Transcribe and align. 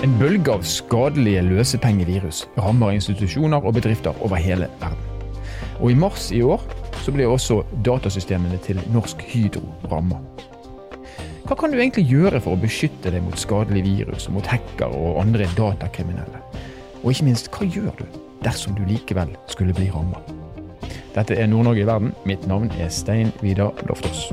En 0.00 0.14
bølge 0.16 0.48
av 0.48 0.62
skadelige 0.64 1.42
løsepengevirus 1.44 2.46
rammer 2.56 2.94
institusjoner 2.96 3.60
og 3.60 3.74
bedrifter 3.76 4.16
over 4.24 4.40
hele 4.40 4.70
verden. 4.80 5.02
Og 5.76 5.90
i 5.92 5.98
mars 6.00 6.30
i 6.32 6.40
år 6.40 6.62
så 7.04 7.12
ble 7.12 7.26
også 7.28 7.58
datasystemene 7.84 8.56
til 8.64 8.80
Norsk 8.94 9.20
Hydro 9.28 9.60
ramma. 9.92 10.16
Hva 11.44 11.58
kan 11.58 11.68
du 11.68 11.76
egentlig 11.76 12.06
gjøre 12.08 12.40
for 12.40 12.56
å 12.56 12.62
beskytte 12.62 13.12
deg 13.12 13.26
mot 13.26 13.36
skadelige 13.36 14.06
virus, 14.06 14.30
mot 14.32 14.48
hackere 14.48 14.88
og 14.88 15.20
andre 15.20 15.50
datakriminelle? 15.58 16.40
Og 17.02 17.12
ikke 17.12 17.28
minst, 17.28 17.52
hva 17.52 17.68
gjør 17.68 17.92
du 18.00 18.06
dersom 18.40 18.78
du 18.78 18.86
likevel 18.88 19.36
skulle 19.52 19.76
bli 19.76 19.90
ramma? 19.92 20.24
Dette 21.12 21.36
er 21.36 21.52
Nord-Norge 21.52 21.84
i 21.84 21.90
verden. 21.92 22.16
Mitt 22.24 22.48
navn 22.48 22.72
er 22.80 22.88
Stein 22.88 23.36
Vidar 23.44 23.76
Loftaas. 23.84 24.30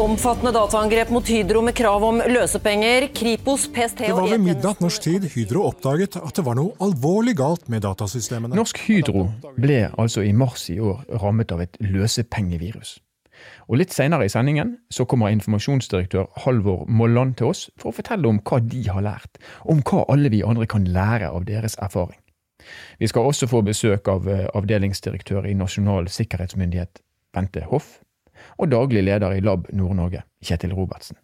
Omfattende 0.00 0.48
dataangrep 0.56 1.10
mot 1.12 1.28
Hydro 1.28 1.60
med 1.60 1.74
krav 1.76 2.04
om 2.06 2.22
løsepenger. 2.24 3.10
Kripos, 3.12 3.66
PST 3.68 3.98
og 4.00 4.06
Det 4.06 4.14
var 4.16 4.30
ved 4.30 4.40
midnatt 4.40 4.80
norsk 4.80 5.02
tid 5.04 5.26
Hydro 5.34 5.66
oppdaget 5.68 6.16
at 6.16 6.38
det 6.38 6.44
var 6.46 6.56
noe 6.56 6.72
alvorlig 6.80 7.34
galt 7.36 7.68
med 7.68 7.84
datasystemene. 7.84 8.56
Norsk 8.56 8.80
Hydro 8.86 9.26
ble 9.60 9.82
altså 10.00 10.24
i 10.24 10.32
mars 10.32 10.64
i 10.72 10.78
år 10.80 11.04
rammet 11.20 11.52
av 11.52 11.60
et 11.66 11.76
løsepengevirus. 11.84 12.94
Og 13.68 13.76
Litt 13.82 13.92
senere 13.92 14.24
i 14.24 14.32
sendingen 14.32 14.78
så 14.88 15.04
kommer 15.04 15.36
informasjonsdirektør 15.36 16.32
Halvor 16.46 16.88
Molland 16.88 17.36
til 17.36 17.52
oss 17.52 17.66
for 17.76 17.92
å 17.92 17.96
fortelle 18.00 18.32
om 18.32 18.40
hva 18.40 18.64
de 18.64 18.86
har 18.88 19.04
lært, 19.04 19.36
om 19.68 19.84
hva 19.84 20.06
alle 20.08 20.32
vi 20.32 20.40
andre 20.40 20.64
kan 20.64 20.88
lære 20.88 21.28
av 21.28 21.44
deres 21.44 21.76
erfaring. 21.76 22.22
Vi 22.96 23.08
skal 23.12 23.28
også 23.28 23.52
få 23.52 23.60
besøk 23.68 24.08
av 24.08 24.28
eh, 24.32 24.46
avdelingsdirektør 24.56 25.44
i 25.44 25.58
Nasjonal 25.60 26.08
sikkerhetsmyndighet, 26.08 27.04
Bente 27.36 27.68
Hoff, 27.68 27.98
og 28.60 28.70
daglig 28.72 29.02
leder 29.06 29.34
i 29.34 29.42
Lab 29.44 29.68
Nord-Norge, 29.72 30.22
Kjetil 30.44 30.74
Robertsen. 30.76 31.16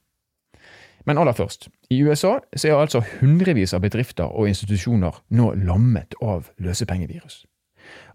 Men 1.07 1.19
aller 1.19 1.33
først, 1.33 1.69
i 1.91 2.03
USA 2.03 2.39
så 2.57 2.69
er 2.69 2.81
altså 2.81 3.03
hundrevis 3.21 3.75
av 3.77 3.85
bedrifter 3.85 4.27
og 4.27 4.49
institusjoner 4.51 5.21
nå 5.39 5.53
lammet 5.69 6.17
av 6.23 6.49
løsepengevirus. 6.59 7.45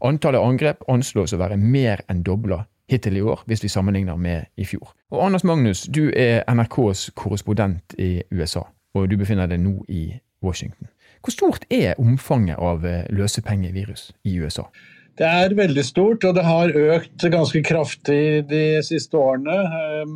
Antallet 0.04 0.44
angrep 0.44 0.84
anslås 0.92 1.32
å 1.32 1.40
være 1.40 1.58
mer 1.58 2.04
enn 2.12 2.26
dobla 2.28 2.66
hittil 2.92 3.16
i 3.18 3.24
år, 3.24 3.46
hvis 3.48 3.64
vi 3.64 3.72
sammenligner 3.72 4.20
med 4.20 4.50
i 4.60 4.66
fjor. 4.68 4.92
Og 5.12 5.24
Anders 5.26 5.46
Magnus, 5.48 5.86
du 5.88 6.10
er 6.12 6.44
NRKs 6.52 7.12
korrespondent 7.16 7.96
i 7.98 8.24
USA, 8.32 8.66
og 8.94 9.08
du 9.08 9.16
befinner 9.18 9.48
deg 9.48 9.64
nå 9.64 9.78
i 9.88 10.10
Washington. 10.44 10.92
Hvor 11.22 11.32
stort 11.32 11.66
er 11.70 12.00
omfanget 12.02 12.60
av 12.60 12.86
eh, 12.86 13.06
løsepengevirus 13.14 14.10
i 14.26 14.40
USA? 14.42 14.68
Det 15.22 15.30
er 15.30 15.54
veldig 15.54 15.82
stort, 15.86 16.24
og 16.26 16.34
det 16.34 16.42
har 16.48 16.72
økt 16.74 17.24
ganske 17.30 17.60
kraftig 17.62 18.42
de 18.50 18.62
siste 18.82 19.20
årene. 19.20 19.58
Ehm, 19.78 20.16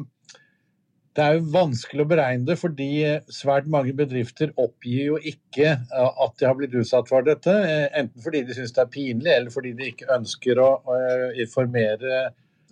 det 1.15 1.21
er 1.21 1.35
jo 1.37 1.51
vanskelig 1.53 2.01
å 2.01 2.09
beregne 2.09 2.47
det, 2.47 2.55
fordi 2.57 2.87
svært 3.29 3.69
mange 3.69 3.93
bedrifter 3.93 4.49
oppgir 4.57 5.11
jo 5.11 5.19
ikke 5.21 5.67
eh, 5.75 6.23
at 6.25 6.33
de 6.41 6.49
har 6.49 6.57
blitt 6.57 6.73
utsatt 6.81 7.11
for 7.11 7.27
dette. 7.27 7.53
Eh, 7.53 7.85
enten 8.01 8.25
fordi 8.25 8.41
de 8.47 8.57
syns 8.57 8.73
det 8.73 8.81
er 8.81 8.91
pinlig, 8.97 9.29
eller 9.35 9.53
fordi 9.53 9.75
de 9.77 9.91
ikke 9.91 10.09
ønsker 10.17 10.63
å 10.63 10.71
informere 11.45 12.25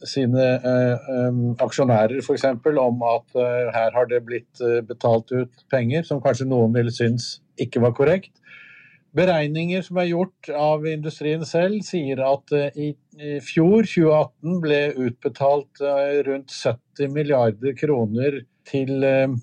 sine 0.10 0.50
ehm, 0.58 1.44
aksjonærer 1.62 2.18
f.eks. 2.26 2.50
om 2.50 3.10
at 3.14 3.44
eh, 3.46 3.70
her 3.78 3.94
har 3.94 4.10
det 4.10 4.26
blitt 4.26 4.66
betalt 4.90 5.30
ut 5.38 5.68
penger 5.70 6.10
som 6.10 6.24
kanskje 6.24 6.50
noen 6.50 6.74
ville 6.74 6.92
synes 6.98 7.36
ikke 7.62 7.86
var 7.86 7.94
korrekt. 7.94 8.34
Beregninger 9.14 9.84
som 9.86 10.00
er 10.02 10.08
gjort 10.10 10.50
av 10.58 10.88
industrien 10.90 11.44
selv, 11.46 11.84
sier 11.86 12.22
at 12.26 12.54
eh, 12.58 12.78
i 12.82 13.36
fjor, 13.46 13.86
2018, 13.86 14.56
ble 14.64 14.80
utbetalt 15.06 15.82
eh, 15.86 16.22
rundt 16.26 16.54
70 16.54 17.12
milliarder 17.14 17.76
kroner 17.78 18.40
til 18.66 19.06
eh, 19.06 19.36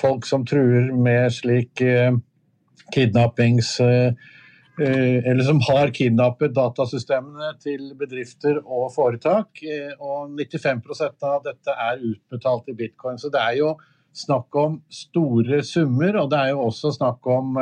folk 0.00 0.28
som 0.28 0.44
truer 0.48 0.92
med 0.92 1.32
slik 1.32 1.82
kidnappings... 2.92 3.78
Eller 4.82 5.44
som 5.44 5.58
har 5.68 5.90
kidnappet 5.94 6.54
datasystemene 6.56 7.50
til 7.60 7.90
bedrifter 8.00 8.56
og 8.64 8.86
foretak. 8.94 9.60
Og 10.00 10.32
95% 10.32 11.26
av 11.28 11.42
dette 11.44 11.74
er 11.76 12.00
utbetalt 12.00 12.72
i 12.72 12.74
bitcoin. 12.78 13.20
Så 13.20 13.28
det 13.30 13.42
er 13.44 13.58
jo 13.60 13.68
snakk 14.16 14.56
om 14.58 14.78
store 14.90 15.60
summer, 15.68 16.16
og 16.24 16.32
det 16.32 16.40
er 16.40 16.54
jo 16.54 16.64
også 16.64 16.90
snakk 16.96 17.28
om 17.30 17.60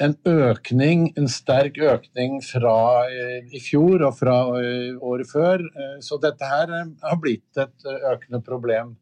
en 0.00 0.14
økning, 0.28 1.10
en 1.18 1.28
sterk 1.28 1.78
økning 1.78 2.38
fra 2.44 2.76
eh, 3.10 3.42
i 3.52 3.60
fjor 3.62 4.06
og 4.06 4.16
fra 4.18 4.36
eh, 4.60 4.92
året 4.96 5.28
før. 5.30 5.64
Eh, 5.64 5.98
så 6.04 6.18
dette 6.22 6.48
her 6.48 6.72
har 6.72 7.18
blitt 7.20 7.60
et 7.60 7.88
økende 8.14 8.42
problem. 8.44 8.94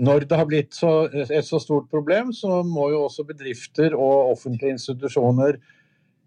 Når 0.00 0.24
det 0.30 0.38
har 0.38 0.48
blitt 0.48 0.72
så, 0.72 1.10
et 1.12 1.44
så 1.44 1.60
stort 1.60 1.90
problem, 1.92 2.30
så 2.32 2.62
må 2.64 2.88
jo 2.92 3.04
også 3.04 3.26
bedrifter 3.28 3.92
og 3.96 4.32
offentlige 4.32 4.78
institusjoner 4.78 5.58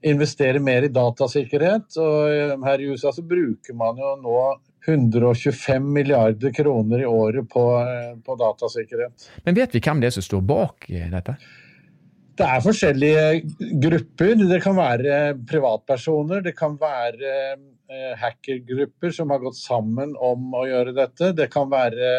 investere 0.05 0.59
mer 0.61 0.85
i 0.85 0.91
datasikkerhet. 0.93 1.97
Og 1.97 2.67
her 2.67 2.83
i 2.83 2.91
USA 2.91 3.13
så 3.15 3.23
bruker 3.25 3.73
man 3.79 3.97
jo 3.97 4.13
nå 4.21 4.37
125 4.85 5.89
milliarder 5.95 6.53
kroner 6.53 7.01
i 7.01 7.09
året 7.09 7.47
på, 7.49 7.65
på 8.27 8.37
datasikkerhet. 8.37 9.29
Men 9.47 9.57
vet 9.57 9.73
vi 9.73 9.81
hvem 9.81 10.03
det 10.03 10.11
er 10.11 10.17
som 10.19 10.27
står 10.27 10.43
bak 10.45 10.91
dette? 10.91 11.39
Det 12.33 12.45
er 12.49 12.63
forskjellige 12.65 13.25
grupper. 13.83 14.39
Det 14.49 14.61
kan 14.63 14.77
være 14.77 15.17
privatpersoner, 15.49 16.41
det 16.41 16.55
kan 16.57 16.79
være 16.81 17.33
eh, 17.53 18.13
hackergrupper 18.17 19.13
som 19.13 19.33
har 19.33 19.43
gått 19.43 19.59
sammen 19.59 20.15
om 20.17 20.55
å 20.57 20.63
gjøre 20.65 20.95
dette. 20.97 21.29
Det 21.37 21.51
kan 21.53 21.69
være 21.69 22.15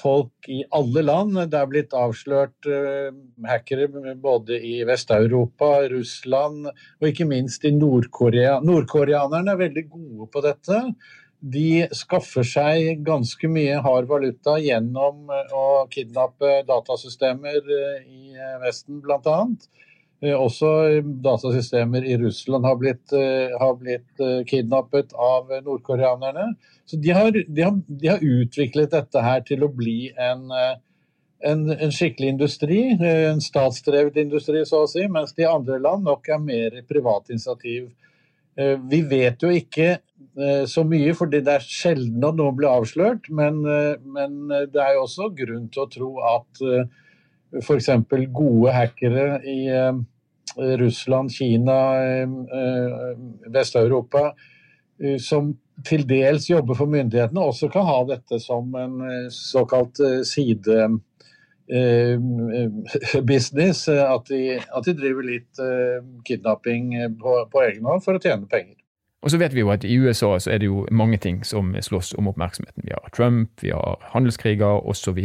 folk 0.00 0.48
i 0.50 0.60
alle 0.74 1.04
land. 1.04 1.38
Det 1.52 1.58
er 1.60 1.70
blitt 1.70 1.94
avslørt 1.96 2.66
eh, 2.66 3.10
hackere 3.46 3.86
både 4.18 4.58
i 4.66 4.80
Vest-Europa, 4.88 5.72
Russland 5.92 6.66
og 6.70 7.08
ikke 7.10 7.28
minst 7.30 7.66
i 7.68 7.74
Nord-Korea. 7.76 8.58
Nordkoreanerne 8.66 9.54
er 9.54 9.62
veldig 9.66 9.86
gode 9.92 10.30
på 10.34 10.44
dette 10.46 10.82
de 11.40 11.88
skaffer 11.96 12.44
seg 12.44 13.04
ganske 13.06 13.48
mye 13.48 13.78
hard 13.80 14.08
valuta 14.10 14.58
gjennom 14.60 15.30
eh, 15.32 15.54
å 15.56 15.86
kidnappe 15.92 16.60
datasystemer 16.68 17.60
eh, 17.60 18.02
i 18.04 18.34
eh, 18.36 18.58
Vesten, 18.64 19.00
bl.a. 19.04 19.38
Også 20.36 20.68
datasystemer 21.24 22.04
i 22.04 22.18
Russland 22.20 22.66
har 22.68 22.74
blitt, 22.76 23.14
har 23.56 23.70
blitt 23.80 24.20
kidnappet 24.50 25.14
av 25.16 25.48
nordkoreanerne. 25.64 26.42
Så 26.84 26.98
de 27.00 27.14
har, 27.16 27.30
de, 27.32 27.62
har, 27.64 27.78
de 27.88 28.10
har, 28.10 28.20
utviklet 28.20 28.92
dette 28.92 29.22
her 29.24 29.40
til 29.48 29.64
å 29.64 29.70
bli 29.72 30.10
en, 30.20 30.52
en, 30.52 31.62
en, 31.72 31.94
skikkelig 31.96 32.34
industri, 32.34 32.82
en 33.00 33.40
statsdrevet 33.40 34.20
industri 34.20 34.60
så 34.68 34.82
å 34.84 34.92
si, 34.92 35.06
mens 35.08 35.32
de 35.40 35.48
andre 35.48 35.80
land 35.80 36.04
nok 36.04 36.28
er 36.28 36.44
mer 36.44 36.76
privat 36.84 37.32
initiativ. 37.32 37.88
Vi 38.92 39.00
vet 39.08 39.40
jo 39.40 39.56
ikke 39.56 40.02
så 40.66 40.84
mye, 40.86 41.14
fordi 41.16 41.40
det 41.44 41.56
er 41.56 41.64
sjelden 41.66 42.24
at 42.24 42.36
noen 42.38 42.56
blir 42.58 42.70
avslørt. 42.70 43.28
Men, 43.34 43.60
eh, 43.66 43.96
men, 44.04 44.48
det 44.48 44.80
er 44.82 44.94
jo 44.96 45.04
også 45.06 45.30
grunn 45.36 45.68
til 45.72 45.84
å 45.84 45.90
tro 45.90 46.10
at 46.30 46.62
eh, 46.64 46.84
f.eks. 47.60 47.90
gode 48.32 48.74
hackere 48.76 49.40
i 49.42 49.58
Russland, 50.78 51.30
Kina, 51.30 51.74
Vest-Europa, 53.54 54.32
som 55.22 55.52
til 55.86 56.02
dels 56.06 56.48
jobber 56.50 56.78
for 56.78 56.90
myndighetene, 56.90 57.42
også 57.42 57.70
kan 57.70 57.86
ha 57.86 58.00
dette 58.08 58.38
som 58.42 58.74
en 58.78 58.96
såkalt 59.34 59.98
side 60.26 60.78
business. 63.30 63.84
At 63.94 64.30
at 64.30 64.90
de 64.90 64.96
driver 64.98 65.26
litt 65.26 65.62
kidnapping 66.26 66.92
på, 67.22 67.36
på 67.50 67.64
egen 67.66 67.86
hånd 67.90 68.06
for 68.06 68.18
å 68.18 68.22
tjene 68.22 68.50
penger. 68.50 68.79
Og 69.20 69.30
så 69.30 69.36
vet 69.36 69.52
vi 69.52 69.60
jo 69.60 69.68
at 69.72 69.84
i 69.84 69.98
USA 70.00 70.32
så 70.40 70.54
er 70.54 70.62
det 70.62 70.70
jo 70.70 70.86
mange 70.90 71.18
ting 71.20 71.42
som 71.44 71.74
slåss 71.76 72.14
om 72.18 72.30
oppmerksomheten. 72.30 72.86
Vi 72.86 72.94
har 72.94 73.12
Trump, 73.12 73.50
vi 73.60 73.72
har 73.74 74.00
handelskriger 74.14 74.80
osv. 74.88 75.18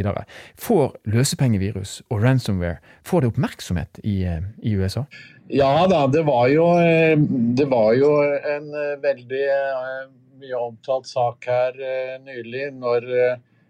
Får 0.59 0.97
løsepengevirus 1.07 2.01
og 2.09 2.23
ransomware 2.23 2.81
får 3.07 3.23
det 3.23 3.31
oppmerksomhet 3.31 4.01
i, 4.03 4.23
eh, 4.27 4.43
i, 4.59 4.75
USA? 4.75 5.05
Ja 5.47 5.87
da, 5.87 6.07
det 6.11 6.25
var 6.27 6.49
jo, 6.51 6.67
eh, 6.81 7.15
det 7.55 7.69
var 7.71 7.93
jo 7.95 8.11
en 8.19 8.67
eh, 8.75 8.99
veldig 8.99 9.43
mye 10.41 10.59
omtalt 10.59 11.07
sak 11.07 11.47
her 11.47 11.79
nylig 12.25 12.73
når 12.75 13.07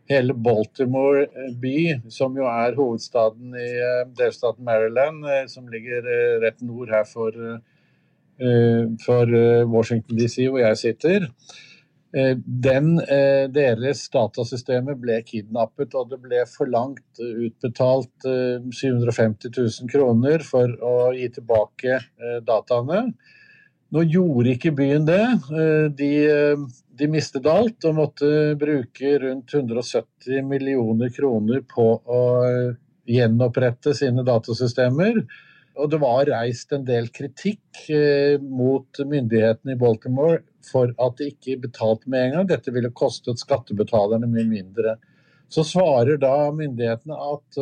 hele 0.10 0.34
Baltimore 0.34 1.28
by, 1.62 2.02
som 2.10 2.34
jo 2.38 2.50
er 2.50 2.74
hovedstaden 2.78 3.54
i 3.54 3.70
delstaten 4.18 4.66
Maryland, 4.66 5.22
som 5.50 5.70
ligger 5.70 6.02
rett 6.42 6.62
nord 6.66 6.90
her 6.90 7.06
for 7.06 7.38
Eh, 7.38 7.75
for 9.06 9.36
eh, 9.38 9.64
Washington 9.70 10.18
DC, 10.20 10.48
hvor 10.50 10.60
jeg 10.64 10.82
sitter. 10.82 11.28
Eh, 12.16 12.34
den, 12.38 12.96
deres 13.56 14.04
datasystemer 14.14 14.98
ble 15.00 15.22
kidnappet, 15.28 15.96
og 15.96 16.12
det 16.12 16.20
ble 16.24 16.44
forlangt 16.50 17.24
utbetalt 17.24 18.28
750 18.28 19.56
000 19.56 19.92
kroner 19.92 20.46
for 20.48 20.76
å 20.84 20.98
gi 21.16 21.32
tilbake 21.40 22.00
dataene. 22.48 23.08
Nå 23.96 24.02
gjorde 24.10 24.52
ikke 24.56 24.74
byen 24.76 25.06
det. 25.08 25.24
Eh, 25.56 25.86
de, 25.94 26.12
eh, 26.28 26.64
de, 27.00 27.10
mistet 27.12 27.46
alt 27.48 27.86
og 27.88 28.00
måtte 28.00 28.30
bruke 28.60 29.14
rundt 29.22 29.54
170 29.54 30.42
millioner 30.50 31.14
kroner 31.16 31.62
på 31.70 31.88
å 32.04 32.22
gjenopprette 33.06 33.94
sine 33.96 34.26
datasystemer. 34.26 35.22
Og 35.76 35.90
det 35.92 36.00
var 36.00 36.30
reist 36.30 36.72
en 36.76 36.86
del 36.88 37.10
kritikk 37.12 37.82
mot 38.42 39.02
myndighetene 39.02 39.76
i 39.76 39.80
Baltimore 39.80 40.40
for 40.66 40.94
at 41.04 41.18
de 41.20 41.30
ikke 41.34 41.60
betalte 41.66 42.10
med 42.10 42.30
en 42.30 42.38
gang. 42.38 42.48
Dette 42.54 42.72
ville 42.74 42.94
kostet 42.96 43.42
skattebetalerne 43.44 44.30
mye 44.32 44.48
mindre. 44.48 44.96
Så 45.52 45.66
svarer 45.68 46.18
da 46.22 46.50
myndighetene 46.56 47.20
at 47.20 47.60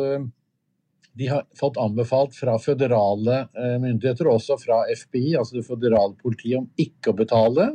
de 1.14 1.28
har 1.30 1.44
fått 1.58 1.76
anbefalt 1.78 2.34
fra 2.34 2.56
føderale 2.58 3.44
eh, 3.54 3.76
myndigheter, 3.82 4.28
også 4.30 4.56
fra 4.58 4.80
FBI, 4.90 5.36
altså 5.38 5.60
det 5.60 5.66
føderale 5.68 6.16
politiet, 6.18 6.58
om 6.58 6.66
ikke 6.80 7.12
å 7.12 7.18
betale. 7.20 7.68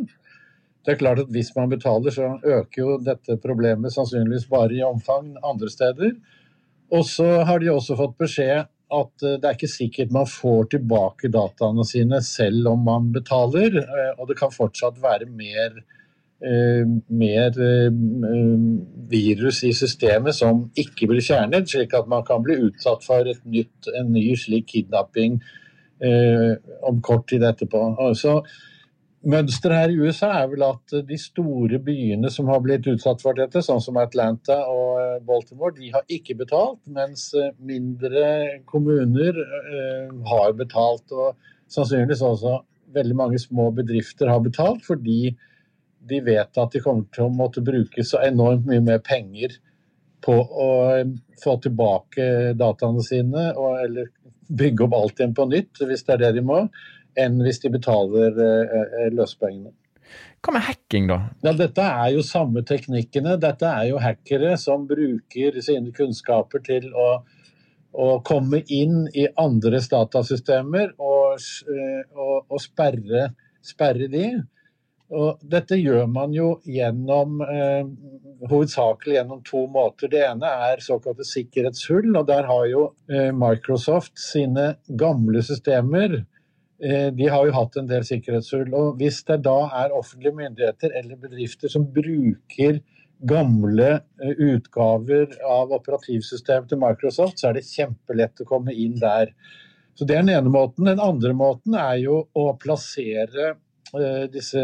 Det 0.84 0.94
er 0.94 1.00
klart 1.00 1.22
at 1.24 1.32
Hvis 1.32 1.54
man 1.56 1.72
betaler, 1.72 2.12
så 2.12 2.34
øker 2.44 2.82
jo 2.82 2.98
dette 3.04 3.38
problemet 3.44 3.96
sannsynligvis 3.96 4.50
bare 4.52 4.76
i 4.76 4.84
omfang 4.84 5.32
andre 5.44 5.72
steder. 5.72 6.18
Og 6.92 7.06
så 7.08 7.28
har 7.48 7.62
de 7.62 7.72
også 7.72 7.96
fått 8.00 8.18
beskjed 8.20 8.68
at 8.90 9.24
eh, 9.24 9.38
det 9.38 9.46
er 9.46 9.58
ikke 9.58 9.72
sikkert 9.72 10.14
man 10.16 10.28
får 10.30 10.72
tilbake 10.74 11.32
dataene 11.34 11.86
sine 11.88 12.22
selv 12.26 12.72
om 12.74 12.84
man 12.88 13.12
betaler, 13.16 13.80
eh, 13.84 14.12
og 14.18 14.30
det 14.30 14.38
kan 14.40 14.54
fortsatt 14.56 15.02
være 15.04 15.30
mer 15.30 15.82
Eh, 16.40 16.86
mer 17.12 17.58
virus 19.12 19.58
i 19.68 19.74
systemet 19.76 20.38
som 20.38 20.62
ikke 20.80 21.10
blir 21.12 21.20
fjernet, 21.20 21.68
slik 21.68 21.92
at 21.98 22.08
man 22.08 22.24
kan 22.24 22.40
bli 22.46 22.56
utsatt 22.64 23.04
for 23.04 23.28
nytt, 23.28 23.90
en 23.92 24.14
ny 24.16 24.24
slik 24.40 24.70
kidnapping 24.72 25.42
om 26.88 27.02
kort 27.04 27.28
tid 27.28 27.44
etterpå. 27.44 27.82
Så 28.16 28.38
Mønsteret 29.20 29.76
her 29.76 29.92
i 29.92 29.98
USA 30.00 30.30
er 30.40 30.48
vel 30.48 30.64
at 30.64 30.94
de 31.08 31.18
store 31.20 31.80
byene 31.84 32.30
som 32.32 32.48
har 32.48 32.62
blitt 32.64 32.88
utsatt 32.88 33.20
for 33.20 33.36
dette, 33.36 33.60
sånn 33.66 33.82
som 33.84 34.00
Atlanta 34.00 34.62
og 34.72 35.26
Baltimore, 35.28 35.76
de 35.76 35.92
har 35.92 36.06
ikke 36.08 36.38
betalt, 36.40 36.80
mens 36.88 37.34
mindre 37.60 38.62
kommuner 38.70 39.42
har 40.32 40.56
betalt. 40.56 41.12
Og 41.12 41.36
sannsynligvis 41.68 42.24
også 42.24 42.62
veldig 42.96 43.18
mange 43.20 43.40
små 43.42 43.70
bedrifter 43.76 44.32
har 44.32 44.42
betalt 44.46 44.86
fordi 44.88 45.34
de 46.10 46.22
vet 46.26 46.58
at 46.58 46.74
de 46.74 46.82
kommer 46.84 47.08
til 47.14 47.28
å 47.28 47.34
måtte 47.34 47.64
bruke 47.66 48.06
så 48.08 48.22
enormt 48.26 48.68
mye 48.70 48.84
mer 48.84 49.02
penger 49.06 49.58
på 50.26 50.36
å 50.36 50.70
eh, 50.98 51.12
få 51.40 51.58
tilbake 51.64 52.56
dataene 52.60 53.04
sine, 53.06 53.50
eller 53.56 54.10
bygge 54.50 54.88
opp 54.88 54.96
alt 54.98 55.22
igjen 55.22 55.36
på 55.38 55.46
nytt, 55.52 55.84
hvis 55.86 56.04
det 56.08 56.16
er 56.16 56.24
det 56.26 56.32
de 56.40 56.46
må, 56.46 56.64
enn 57.18 57.40
hvis 57.46 57.62
de 57.64 57.72
betaler 57.74 58.38
eh, 58.44 58.76
eh. 59.06 59.70
Hva 60.40 60.54
med 60.56 60.64
hacking, 60.64 61.10
da? 61.10 61.20
Ja, 61.44 61.54
dette 61.58 61.84
er 61.84 62.14
jo 62.16 62.24
samme 62.26 62.64
teknikkene. 62.68 63.36
Dette 63.42 63.68
er 63.68 63.90
jo 63.90 64.00
hackere 64.00 64.56
som 64.62 64.86
bruker 64.88 65.60
sine 65.64 65.92
kunnskaper 65.96 66.64
til 66.64 66.88
å, 66.96 67.10
å 67.92 68.08
komme 68.26 68.64
inn 68.72 69.04
i 69.12 69.28
andres 69.42 69.90
datasystemer 69.92 70.96
og, 70.96 71.44
eh, 71.68 72.06
og, 72.16 72.48
og 72.48 72.64
sperre, 72.64 73.34
sperre 73.66 74.08
de. 74.12 74.32
Og 75.10 75.42
dette 75.42 75.78
gjør 75.80 76.06
man 76.10 76.34
jo 76.36 76.52
gjennom 76.70 77.40
eh, 77.42 77.86
hovedsakelig 78.50 79.16
gjennom 79.18 79.42
to 79.46 79.64
måter. 79.74 80.12
Det 80.12 80.22
ene 80.28 80.52
er 80.70 80.84
såkalte 80.86 81.26
sikkerhetshull, 81.26 82.12
og 82.14 82.28
der 82.30 82.46
har 82.46 82.68
jo 82.70 82.84
eh, 83.10 83.32
Microsoft 83.34 84.14
sine 84.22 84.76
gamle 85.02 85.42
systemer. 85.46 86.22
Eh, 86.84 87.10
de 87.16 87.28
har 87.28 87.46
jo 87.46 87.56
hatt 87.56 87.78
en 87.80 87.90
del 87.90 88.06
sikkerhetshull. 88.08 88.74
og 88.74 89.00
Hvis 89.02 89.24
det 89.28 89.42
da 89.48 89.58
er 89.84 89.96
offentlige 89.96 90.36
myndigheter 90.36 90.96
eller 91.02 91.20
bedrifter 91.20 91.72
som 91.72 91.88
bruker 91.94 92.82
gamle 93.30 93.90
eh, 94.24 94.36
utgaver 94.52 95.34
av 95.44 95.74
operativsystemet 95.76 96.70
til 96.72 96.80
Microsoft, 96.80 97.40
så 97.40 97.50
er 97.50 97.60
det 97.60 97.68
kjempelett 97.68 98.44
å 98.44 98.48
komme 98.48 98.76
inn 98.76 98.96
der. 99.02 99.34
Så 99.96 100.08
Det 100.08 100.16
er 100.16 100.24
den 100.24 100.38
ene 100.38 100.54
måten. 100.54 100.88
Den 100.88 101.02
andre 101.04 101.34
måten 101.36 101.76
er 101.76 101.98
jo 102.00 102.22
å 102.32 102.54
plassere 102.56 103.58
Eh, 103.90 104.28
disse 104.30 104.62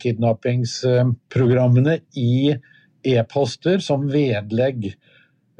kidnappingsprogrammene 0.00 1.98
i 2.16 2.54
e-poster 3.04 3.82
som 3.84 4.06
vedlegg. 4.08 4.86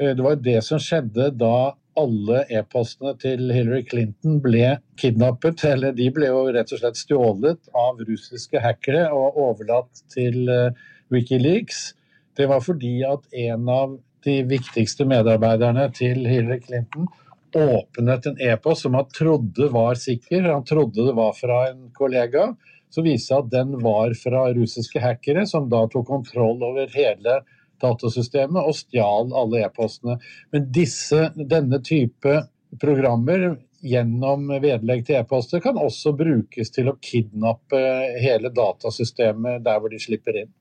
Eh, 0.00 0.14
det 0.16 0.22
var 0.24 0.36
det 0.40 0.64
som 0.64 0.78
skjedde 0.80 1.28
da 1.36 1.74
alle 1.98 2.44
e-postene 2.52 3.14
til 3.20 3.50
Hillary 3.52 3.82
Clinton 3.88 4.38
ble 4.44 4.76
kidnappet. 5.00 5.64
Eller 5.72 5.96
de 5.96 6.08
ble 6.14 6.30
jo 6.30 6.44
rett 6.54 6.72
og 6.72 6.82
slett 6.82 7.00
stjålet 7.00 7.72
av 7.76 8.00
russiske 8.08 8.62
hackere 8.62 9.08
og 9.14 9.38
overlatt 9.48 10.04
til 10.12 10.46
eh, 10.52 10.84
Wikileaks. 11.12 11.92
Det 12.38 12.48
var 12.48 12.64
fordi 12.64 13.02
at 13.04 13.26
en 13.48 13.68
av 13.68 13.98
de 14.24 14.38
viktigste 14.46 15.04
medarbeiderne 15.08 15.88
til 15.96 16.22
Hillary 16.28 16.62
Clinton 16.62 17.10
åpnet 17.52 18.26
en 18.30 18.38
e-post 18.40 18.86
som 18.86 18.94
han 18.96 19.10
trodde 19.12 19.68
var 19.74 19.98
sikker. 20.00 20.46
Han 20.48 20.64
trodde 20.64 21.04
det 21.04 21.16
var 21.18 21.34
fra 21.36 21.66
en 21.72 21.90
kollega 21.96 22.52
så 22.92 23.02
viste 23.04 23.32
det 23.32 23.40
at 23.40 23.52
den 23.52 23.76
var 23.80 24.12
fra 24.18 24.46
russiske 24.52 25.00
hackere, 25.00 25.46
som 25.48 25.68
da 25.72 25.86
tok 25.90 26.06
kontroll 26.10 26.60
over 26.66 26.90
hele 26.92 27.40
datasystemet 27.82 28.62
og 28.62 28.76
stjal 28.78 29.34
alle 29.36 29.66
e-postene. 29.66 30.18
Men 30.54 30.70
disse, 30.74 31.30
denne 31.36 31.82
type 31.84 32.38
programmer 32.80 33.52
gjennom 33.82 34.48
vedlegg 34.62 35.04
til 35.06 35.18
e-poster 35.18 35.62
kan 35.62 35.78
også 35.80 36.14
brukes 36.16 36.70
til 36.74 36.90
å 36.92 36.98
kidnappe 37.02 37.80
hele 38.22 38.52
datasystemet 38.54 39.64
der 39.66 39.80
hvor 39.82 39.92
de 39.92 40.00
slipper 40.02 40.44
inn. 40.44 40.52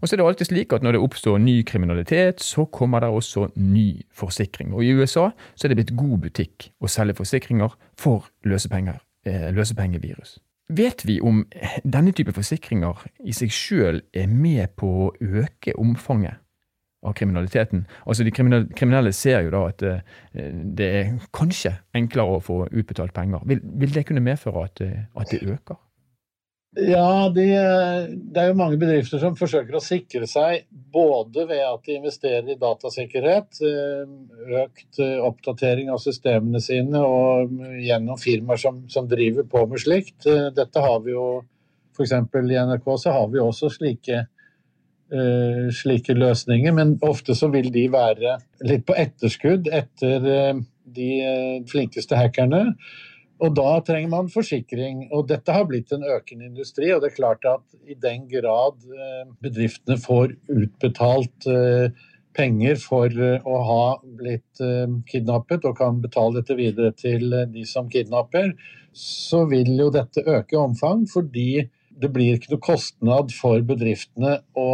Og 0.00 0.08
så 0.08 0.14
er 0.14 0.20
det 0.20 0.26
alltid 0.26 0.48
slik 0.50 0.72
at 0.74 0.82
Når 0.82 0.96
det 0.96 1.02
oppstår 1.02 1.38
ny 1.38 1.62
kriminalitet, 1.62 2.40
så 2.42 2.64
kommer 2.64 3.00
det 3.00 3.08
også 3.08 3.48
ny 3.54 4.02
forsikring. 4.10 4.72
Og 4.74 4.84
I 4.84 4.90
USA 4.90 5.30
så 5.54 5.66
er 5.66 5.68
det 5.68 5.78
blitt 5.78 5.96
god 5.98 6.18
butikk 6.26 6.70
å 6.82 6.90
selge 6.90 7.14
forsikringer 7.18 7.76
for 7.98 8.26
løsepenger, 8.42 8.98
eh, 9.26 9.50
løsepengevirus. 9.54 10.38
Vet 10.68 11.06
vi 11.06 11.20
om 11.20 11.46
denne 11.84 12.12
type 12.12 12.32
forsikringer 12.32 13.06
i 13.24 13.32
seg 13.32 13.52
sjøl 13.54 14.02
er 14.12 14.26
med 14.26 14.74
på 14.76 14.88
å 15.06 15.12
øke 15.20 15.72
omfanget 15.78 16.42
av 17.06 17.14
kriminaliteten? 17.18 17.84
Altså 18.06 18.26
De 18.26 18.32
kriminelle 18.32 19.12
ser 19.16 19.44
jo 19.46 19.52
da 19.54 19.64
at 19.70 19.84
eh, 19.86 20.54
det 20.78 20.88
er 21.00 21.12
kanskje 21.34 21.76
enklere 21.96 22.38
å 22.38 22.44
få 22.44 22.62
utbetalt 22.68 23.14
penger. 23.16 23.44
Vil, 23.48 23.60
vil 23.82 23.92
det 23.94 24.06
kunne 24.08 24.24
medføre 24.24 24.64
at, 24.68 24.82
eh, 24.84 25.04
at 25.14 25.34
det 25.34 25.44
øker? 25.46 25.84
Ja, 26.78 27.30
de, 27.32 27.46
det 28.28 28.42
er 28.42 28.50
jo 28.50 28.58
mange 28.58 28.76
bedrifter 28.78 29.18
som 29.18 29.34
forsøker 29.38 29.78
å 29.78 29.82
sikre 29.82 30.28
seg 30.28 30.66
både 30.92 31.46
ved 31.48 31.62
at 31.64 31.86
de 31.88 31.96
investerer 31.96 32.50
i 32.52 32.58
datasikkerhet, 32.60 33.62
eh, 33.64 34.58
økt 34.62 35.00
oppdatering 35.00 35.88
av 35.90 36.02
systemene 36.02 36.60
sine 36.62 37.00
og 37.02 37.54
gjennom 37.82 38.20
firmaer 38.20 38.60
som, 38.60 38.84
som 38.92 39.08
driver 39.10 39.48
på 39.48 39.64
med 39.70 39.82
slikt. 39.82 40.28
Dette 40.54 40.84
har 40.84 41.00
vi 41.06 41.16
jo 41.16 41.28
f.eks. 41.98 42.12
i 42.12 42.58
NRK 42.66 42.98
så 42.98 43.10
har 43.10 43.28
vi 43.32 43.40
også 43.42 43.70
slike, 43.72 44.26
slike 45.08 46.12
løsninger, 46.12 46.74
men 46.76 46.90
ofte 47.06 47.32
så 47.32 47.48
vil 47.48 47.70
de 47.72 47.86
være 47.88 48.34
litt 48.68 48.82
på 48.84 48.92
etterskudd 48.92 49.70
etter 49.72 50.26
de 50.84 51.12
flinkeste 51.70 52.18
hackerne. 52.18 52.74
Og 53.44 53.54
da 53.54 53.78
trenger 53.86 54.10
man 54.10 54.30
forsikring. 54.32 55.06
Og 55.14 55.28
dette 55.30 55.54
har 55.54 55.66
blitt 55.68 55.92
en 55.94 56.06
økende 56.16 56.48
industri. 56.48 56.90
Og 56.94 57.02
det 57.02 57.12
er 57.12 57.18
klart 57.18 57.46
at 57.48 57.64
i 57.86 57.96
den 57.98 58.26
grad 58.30 58.82
eh, 58.90 59.24
bedriftene 59.44 59.98
får 60.02 60.34
utbetalt 60.50 61.46
eh, 61.50 61.94
penger 62.38 62.80
for 62.82 63.06
eh, 63.14 63.46
å 63.46 63.60
ha 63.68 63.84
blitt 64.02 64.62
kidnappet 65.10 65.66
og 65.68 65.78
kan 65.78 66.02
betale 66.02 66.40
dette 66.40 66.58
videre 66.58 66.92
til 66.98 67.30
de 67.52 67.64
som 67.66 67.90
kidnapper, 67.90 68.52
så 68.98 69.44
vil 69.50 69.70
jo 69.78 69.90
dette 69.94 70.24
øke 70.26 70.58
omfang. 70.58 71.06
Fordi 71.10 71.68
det 71.98 72.12
blir 72.14 72.36
ikke 72.38 72.54
noe 72.54 72.62
kostnad 72.62 73.34
for 73.34 73.62
bedriftene 73.66 74.38
å 74.58 74.70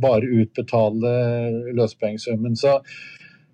bare 0.00 0.28
utbetale 0.42 1.12
løsepengesummen. 1.74 2.54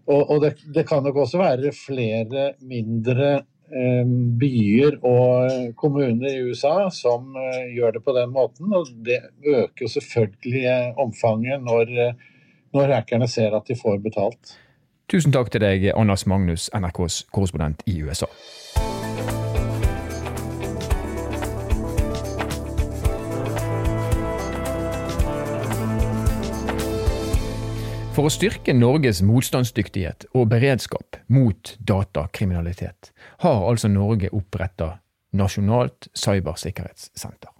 Og, 0.04 0.20
og 0.20 0.42
det, 0.44 0.54
det, 0.76 0.84
kan 0.86 1.02
nok 1.04 1.22
også 1.24 1.40
være 1.40 1.72
flere 1.74 2.50
mindre 2.60 3.38
Eh, 3.74 4.06
byer 4.38 4.98
og 5.02 5.74
kommuner 5.80 6.28
i 6.28 6.42
USA 6.44 6.90
som 6.92 7.32
eh, 7.34 7.72
gjør 7.74 7.96
det 7.96 8.02
på 8.04 8.12
den 8.14 8.30
måten. 8.30 8.68
Og 8.76 8.90
det 9.06 9.22
øker 9.40 9.88
selvfølgelig 9.90 10.94
omfanget 11.00 11.64
når, 11.64 11.90
når 12.76 12.92
hackerne 12.98 13.28
ser 13.28 13.56
at 13.56 13.66
de 13.68 13.78
får 13.80 13.98
betalt. 14.04 14.58
Tusen 15.10 15.32
takk 15.32 15.50
til 15.52 15.64
deg, 15.64 15.88
Anders 15.96 16.26
Magnus, 16.26 16.68
NRKs 16.76 17.24
korrespondent 17.32 17.82
i 17.90 17.98
USA. 18.04 18.28
For 28.14 28.28
å 28.28 28.30
styrke 28.30 28.70
Norges 28.70 29.24
motstandsdyktighet 29.26 30.28
og 30.38 30.52
beredskap 30.52 31.16
mot 31.34 31.72
datakriminalitet 31.82 33.08
har 33.42 33.64
altså 33.66 33.88
Norge 33.90 34.28
oppretta 34.30 35.00
Nasjonalt 35.34 36.06
cybersikkerhetssenter. 36.14 37.50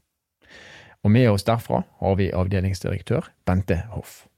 Og 1.03 1.11
med 1.11 1.27
oss 1.33 1.43
derfra 1.49 1.81
har 1.99 2.15
vi 2.21 2.29
avdelingsdirektør 2.31 3.27
Bente 3.43 3.81
Hoff. 3.97 4.29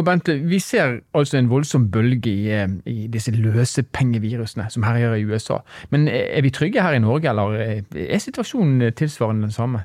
Og 0.00 0.06
Bente, 0.08 0.38
vi 0.48 0.62
ser 0.64 1.02
altså 1.12 1.42
en 1.42 1.50
voldsom 1.52 1.90
bølge 1.92 2.32
i, 2.32 2.48
eh, 2.56 2.72
i 2.88 3.06
disse 3.12 3.36
løsepengevirusene 3.36 4.70
som 4.72 4.88
herjer 4.88 5.18
i 5.18 5.28
USA. 5.28 5.60
Men 5.92 6.08
er 6.08 6.40
vi 6.40 6.54
trygge 6.56 6.80
her 6.80 6.96
i 6.96 7.04
Norge, 7.04 7.28
eller 7.28 7.84
er 7.92 8.24
situasjonen 8.24 8.96
tilsvarende 8.96 9.50
den 9.50 9.52
samme? 9.52 9.84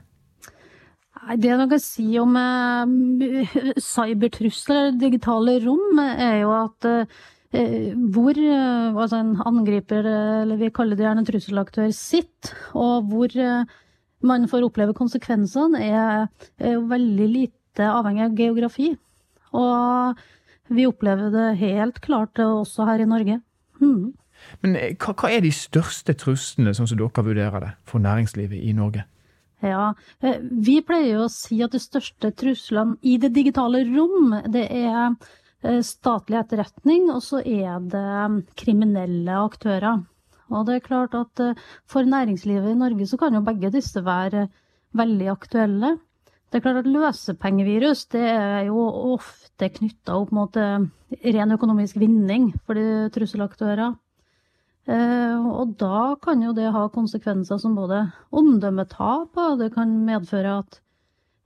Det 1.37 1.51
man 1.53 1.69
kan 1.69 1.81
si 1.81 2.07
om 2.21 2.33
eh, 2.39 3.51
cybertrusler, 3.91 4.95
digitale 4.97 5.59
rom, 5.65 5.99
er 6.01 6.39
jo 6.41 6.55
at 6.55 6.87
eh, 6.89 7.91
hvor 8.13 8.37
eh, 8.37 8.95
altså 8.95 9.21
en 9.21 9.35
angriper, 9.45 10.07
eller 10.41 10.57
vi 10.57 10.71
kaller 10.73 10.97
det 10.97 11.05
gjerne 11.05 11.25
trusselaktør, 11.27 11.91
sitter, 11.95 12.55
og 12.73 13.11
hvor 13.11 13.37
eh, 13.37 13.69
man 14.25 14.49
får 14.49 14.65
oppleve 14.65 14.97
konsekvensene, 14.97 15.81
er, 15.81 16.27
er 16.57 16.81
veldig 16.89 17.29
lite 17.29 17.87
avhengig 17.87 18.25
av 18.25 18.37
geografi. 18.37 18.91
Og 19.57 20.21
vi 20.71 20.87
opplever 20.87 21.31
det 21.33 21.47
helt 21.61 22.01
klart 22.03 22.39
også 22.41 22.87
her 22.87 23.03
i 23.03 23.09
Norge. 23.09 23.39
Mm. 23.81 24.11
Men 24.65 24.75
eh, 24.77 24.93
hva, 24.97 25.13
hva, 25.15 25.31
er 25.31 25.43
de 25.45 25.53
største 25.53 26.15
truslene, 26.17 26.73
sånn 26.77 26.89
som 26.89 26.99
dere 26.99 27.25
vurderer 27.25 27.63
det, 27.63 27.71
for 27.87 28.03
næringslivet 28.03 28.61
i 28.61 28.73
Norge? 28.77 29.05
Ja, 29.61 29.93
eh, 30.21 30.39
Vi 30.41 30.81
pleier 30.81 31.19
jo 31.19 31.25
å 31.27 31.31
si 31.31 31.61
at 31.61 31.75
de 31.75 31.81
største 31.81 32.31
truslene 32.33 32.97
i 33.05 33.17
det 33.21 33.31
digitale 33.35 33.83
rom, 33.85 34.33
det 34.49 34.65
er 34.73 35.13
eh, 35.63 35.81
statlig 35.85 36.39
etterretning, 36.41 37.09
og 37.13 37.21
så 37.25 37.43
er 37.45 37.77
det 37.93 38.01
mm, 38.01 38.39
kriminelle 38.57 39.37
aktører. 39.37 40.01
Og 40.51 40.65
det 40.67 40.79
er 40.79 40.87
klart 40.87 41.13
at 41.15 41.41
for 41.87 42.03
næringslivet 42.03 42.73
i 42.73 42.79
Norge 42.79 43.05
så 43.07 43.17
kan 43.17 43.37
jo 43.37 43.43
begge 43.45 43.69
disse 43.71 44.01
være 44.03 44.49
veldig 44.97 45.29
aktuelle. 45.31 45.93
Det 46.51 46.59
er 46.59 46.65
klart 46.65 46.81
at 46.81 46.89
løsepengevirus 46.91 48.01
det 48.11 48.25
er 48.33 48.65
jo 48.67 48.81
ofte 49.13 49.69
knytta 49.71 50.17
opp 50.19 50.33
mot 50.35 50.57
ren 50.59 51.55
økonomisk 51.55 52.01
vinning 52.01 52.49
for 52.65 52.75
de 52.75 53.07
trusselaktører. 53.15 53.95
Eh, 54.89 55.37
og 55.45 55.75
da 55.77 56.15
kan 56.23 56.41
jo 56.41 56.53
det 56.57 56.71
ha 56.73 56.87
konsekvenser 56.93 57.59
som 57.61 57.75
både 57.77 58.07
omdømmetap, 58.33 59.37
og 59.37 59.59
det 59.61 59.73
kan 59.75 59.91
medføre 60.07 60.55
at 60.63 60.79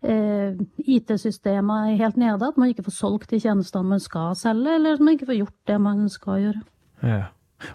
eh, 0.08 0.56
IT-systemet 0.80 1.92
er 1.92 2.00
helt 2.00 2.20
nede, 2.22 2.48
at 2.48 2.58
man 2.58 2.72
ikke 2.72 2.86
får 2.88 2.96
solgt 2.96 3.34
de 3.34 3.42
tjenestene 3.44 3.96
man 3.96 4.04
skal 4.04 4.38
selge, 4.40 4.78
eller 4.78 4.96
at 4.96 5.04
man 5.04 5.18
ikke 5.18 5.28
får 5.32 5.40
gjort 5.42 5.58
det 5.68 5.82
man 5.82 6.06
skal 6.10 6.46
gjøre. 6.46 6.64
Ja. 7.04 7.24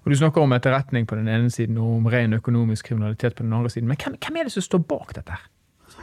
Og 0.04 0.10
Du 0.12 0.16
snakker 0.16 0.42
om 0.44 0.52
etterretning 0.52 1.06
på 1.08 1.16
den 1.16 1.28
ene 1.28 1.50
siden 1.50 1.78
og 1.80 1.96
om 1.96 2.08
ren 2.12 2.36
økonomisk 2.36 2.90
kriminalitet 2.90 3.34
på 3.36 3.42
den 3.42 3.52
andre 3.52 3.70
siden. 3.70 3.88
Men 3.88 3.96
hvem, 3.96 4.16
hvem 4.20 4.36
er 4.36 4.48
det 4.48 4.52
som 4.52 4.62
står 4.62 4.82
bak 4.88 5.14
dette? 5.16 5.38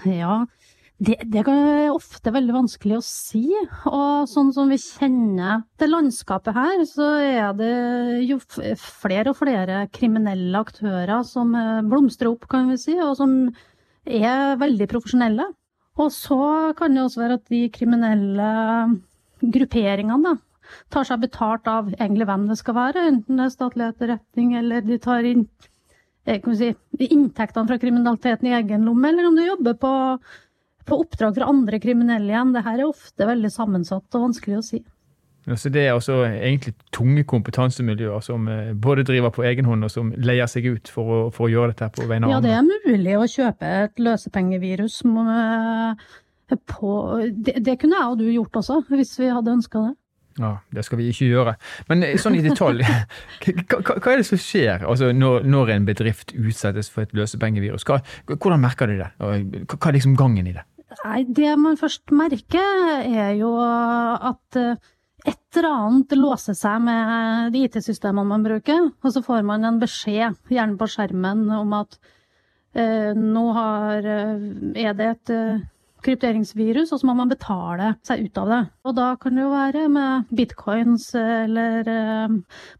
Ja, 0.05 0.45
det, 0.97 1.17
det 1.29 1.43
er 1.45 1.91
ofte 1.93 2.31
veldig 2.33 2.55
vanskelig 2.55 2.97
å 2.97 3.05
si. 3.05 3.43
Og 3.85 4.25
sånn 4.31 4.49
som 4.55 4.71
vi 4.71 4.79
kjenner 4.81 5.61
det 5.77 5.89
landskapet 5.91 6.57
her, 6.57 6.81
så 6.89 7.11
er 7.21 7.51
det 7.57 7.73
jo 8.25 8.39
flere 8.81 9.33
og 9.33 9.37
flere 9.37 9.83
kriminelle 9.93 10.63
aktører 10.65 11.21
som 11.27 11.53
eh, 11.57 11.83
blomstrer 11.85 12.31
opp, 12.31 12.47
kan 12.49 12.71
vi 12.71 12.79
si, 12.81 12.97
og 12.97 13.13
som 13.19 13.37
er 14.07 14.57
veldig 14.57 14.89
profesjonelle. 14.89 15.51
Og 16.01 16.09
så 16.13 16.73
kan 16.77 16.93
det 16.93 17.05
også 17.05 17.23
være 17.23 17.37
at 17.39 17.53
de 17.53 17.61
kriminelle 17.73 18.49
grupperingene 19.41 20.33
da, 20.33 20.35
tar 20.93 21.05
seg 21.07 21.21
betalt 21.21 21.69
av 21.69 21.93
egentlig 21.93 22.25
hvem 22.27 22.49
det 22.49 22.57
skal 22.59 22.77
være, 22.77 23.05
enten 23.11 23.37
det 23.37 23.45
er 23.45 23.53
statlig 23.53 23.85
etterretning 23.91 24.55
eller 24.59 24.81
de 24.85 24.97
tar 25.01 25.29
inn 25.29 25.45
eh, 26.25 26.41
si, 26.57 26.73
inntektene 27.05 27.69
fra 27.69 27.79
kriminaliteten 27.81 28.49
i 28.49 28.57
egen 28.57 28.89
lomme, 28.89 29.13
eller 29.13 29.29
om 29.29 29.37
du 29.37 29.45
jobber 29.45 29.77
på 29.79 29.93
på 30.87 30.99
oppdrag 31.03 31.35
fra 31.37 31.49
andre 31.51 31.79
kriminelle 31.83 32.31
igjen. 32.31 32.53
Det 32.55 32.63
her 32.65 32.79
er 32.79 32.87
ofte 32.87 33.27
veldig 33.27 33.51
sammensatt 33.53 34.17
og 34.17 34.29
vanskelig 34.29 34.59
å 34.59 34.65
si. 34.65 34.83
Ja, 35.47 35.55
så 35.55 35.69
Det 35.71 35.83
er 35.87 35.93
også 35.95 36.25
egentlig 36.27 36.73
tunge 36.91 37.23
kompetansemiljøer 37.23 38.19
som 38.19 38.47
eh, 38.51 38.73
både 38.75 39.05
driver 39.07 39.31
på 39.31 39.45
egen 39.47 39.65
hånd 39.65 39.87
og 39.87 39.91
som 39.91 40.09
leier 40.17 40.49
seg 40.51 40.65
ut 40.67 40.91
for 40.91 41.07
å, 41.07 41.19
for 41.31 41.47
å 41.47 41.51
gjøre 41.53 41.71
dette 41.71 41.87
på 41.95 42.07
vegne 42.09 42.27
av 42.27 42.35
andre? 42.35 42.51
Ja, 42.51 42.63
det 42.65 42.73
er 42.73 42.91
mulig 42.91 43.15
å 43.15 43.29
kjøpe 43.31 43.69
et 43.85 44.01
løsepengevirus 44.03 44.99
på 46.67 46.91
det, 47.31 47.55
det 47.63 47.77
kunne 47.79 47.95
jeg 47.95 48.11
og 48.11 48.19
du 48.19 48.27
gjort 48.27 48.59
også, 48.59 48.81
hvis 48.91 49.15
vi 49.19 49.31
hadde 49.31 49.55
ønska 49.55 49.85
det. 49.85 49.95
Ja, 50.37 50.57
Det 50.71 50.83
skal 50.85 50.99
vi 50.99 51.07
ikke 51.09 51.31
gjøre. 51.31 51.55
Men 51.89 52.03
eh, 52.03 52.17
sånn 52.21 52.35
i 52.37 52.43
detalj, 52.45 52.83
hva, 53.71 53.79
hva, 53.87 54.11
er 54.11 54.19
det 54.19 54.27
som 54.27 54.41
skjer 54.41 54.83
altså, 54.85 55.13
når, 55.15 55.47
når, 55.47 55.73
en 55.77 55.87
bedrift 55.87 56.35
utsettes 56.35 56.91
for 56.93 57.07
et 57.07 57.15
løsepengevirus? 57.17 57.87
Hva, 57.87 58.01
hvordan 58.35 58.61
merker 58.61 58.91
du 58.91 58.99
det? 58.99 59.13
Hva 59.17 59.79
er 59.79 59.97
liksom 59.97 60.19
gangen 60.19 60.51
i 60.51 60.57
det? 60.59 60.67
Nei, 61.05 61.23
det 61.29 61.53
man 61.61 61.77
først 61.77 62.11
merker, 62.15 63.01
er 63.05 63.33
jo 63.37 63.53
at 63.61 64.57
eh, 64.59 64.75
et 65.27 65.59
eller 65.59 65.69
annet 65.69 66.13
låser 66.17 66.55
seg 66.57 66.83
med 66.85 67.53
de 67.53 67.63
IT-systemene 67.67 68.27
man 68.29 68.45
bruker, 68.45 68.91
og 69.03 69.13
så 69.13 69.23
får 69.25 69.45
man 69.47 69.65
en 69.67 69.81
beskjed, 69.81 70.37
gjerne 70.53 70.77
på 70.79 70.87
skjermen, 70.91 71.47
om 71.57 71.73
at 71.77 71.97
eh, 72.77 73.11
nå 73.17 73.45
har, 73.57 74.07
eh, 74.07 74.47
er 74.85 74.95
det 74.97 75.09
et 75.11 75.33
eh, 75.35 75.65
krypteringsvirus, 76.05 76.93
og 76.93 77.01
så 77.01 77.09
må 77.09 77.17
man 77.17 77.31
betale 77.31 77.95
seg 78.07 78.27
ut 78.27 78.39
av 78.39 78.51
det. 78.53 78.63
Og 78.87 78.97
da 78.97 79.11
kan 79.19 79.35
det 79.35 79.43
jo 79.43 79.51
være 79.51 79.85
med 79.91 80.33
bitcoins 80.37 81.09
eller 81.19 81.91
eh, 81.91 82.35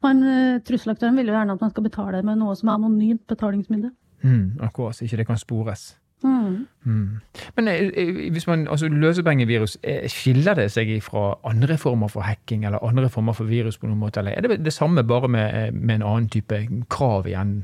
man, 0.05 0.25
Trusselaktøren 0.67 1.17
vil 1.19 1.33
jo 1.33 1.38
gjerne 1.38 1.57
at 1.57 1.63
man 1.65 1.74
skal 1.74 1.88
betale 1.89 2.24
med 2.24 2.39
noe 2.39 2.55
som 2.57 2.71
er 2.71 2.79
anonymt 2.79 3.25
betalingsmiddel. 3.29 3.95
Mm, 4.24 4.62
akkurat, 4.65 4.97
så 4.97 5.05
ikke 5.05 5.19
det 5.19 5.27
kan 5.29 5.41
spores. 5.41 5.89
Mm. 6.24 6.67
Mm. 6.86 7.19
Men 7.55 7.67
eh, 7.67 7.89
eh, 7.93 8.31
hvis 8.31 8.47
man, 8.47 8.67
altså 8.67 8.88
løsepengevirus, 8.89 9.77
eh, 9.83 10.09
skiller 10.09 10.57
det 10.57 10.71
seg 10.74 10.89
fra 11.05 11.36
andre 11.45 11.77
former 11.77 12.09
for 12.09 12.25
hacking 12.25 12.65
eller 12.65 12.83
andre 12.83 13.09
former 13.09 13.38
for 13.38 13.50
virus 13.50 13.77
på 13.77 13.88
noen 13.88 14.01
måte, 14.01 14.19
eller 14.19 14.31
er 14.31 14.47
det 14.47 14.65
det 14.65 14.74
samme 14.74 15.03
bare 15.03 15.27
med, 15.27 15.74
med 15.74 15.95
en 15.95 16.07
annen 16.07 16.29
type 16.29 16.62
krav 16.89 17.27
igjen? 17.27 17.59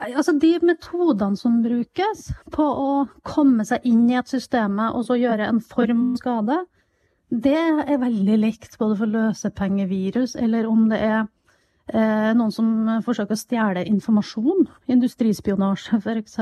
Altså 0.00 0.32
De 0.40 0.54
metodene 0.64 1.36
som 1.36 1.60
brukes 1.62 2.30
på 2.52 2.64
å 2.64 2.92
komme 3.22 3.64
seg 3.68 3.84
inn 3.88 4.06
i 4.10 4.16
et 4.16 4.28
system 4.28 4.78
og 4.90 5.04
så 5.08 5.18
gjøre 5.20 5.48
en 5.48 5.60
form 5.60 6.14
skade, 6.16 6.62
det 7.30 7.56
er 7.56 8.00
veldig 8.00 8.38
likt 8.40 8.78
både 8.80 8.96
for 8.96 9.12
løsepengevirus 9.12 10.34
eller 10.40 10.66
om 10.66 10.88
det 10.90 10.98
er 11.04 11.20
eh, 11.92 12.32
noen 12.34 12.50
som 12.54 12.70
forsøker 13.04 13.36
å 13.36 13.38
stjele 13.38 13.84
informasjon, 13.86 14.66
industrispionasje 14.90 16.00
f.eks., 16.00 16.40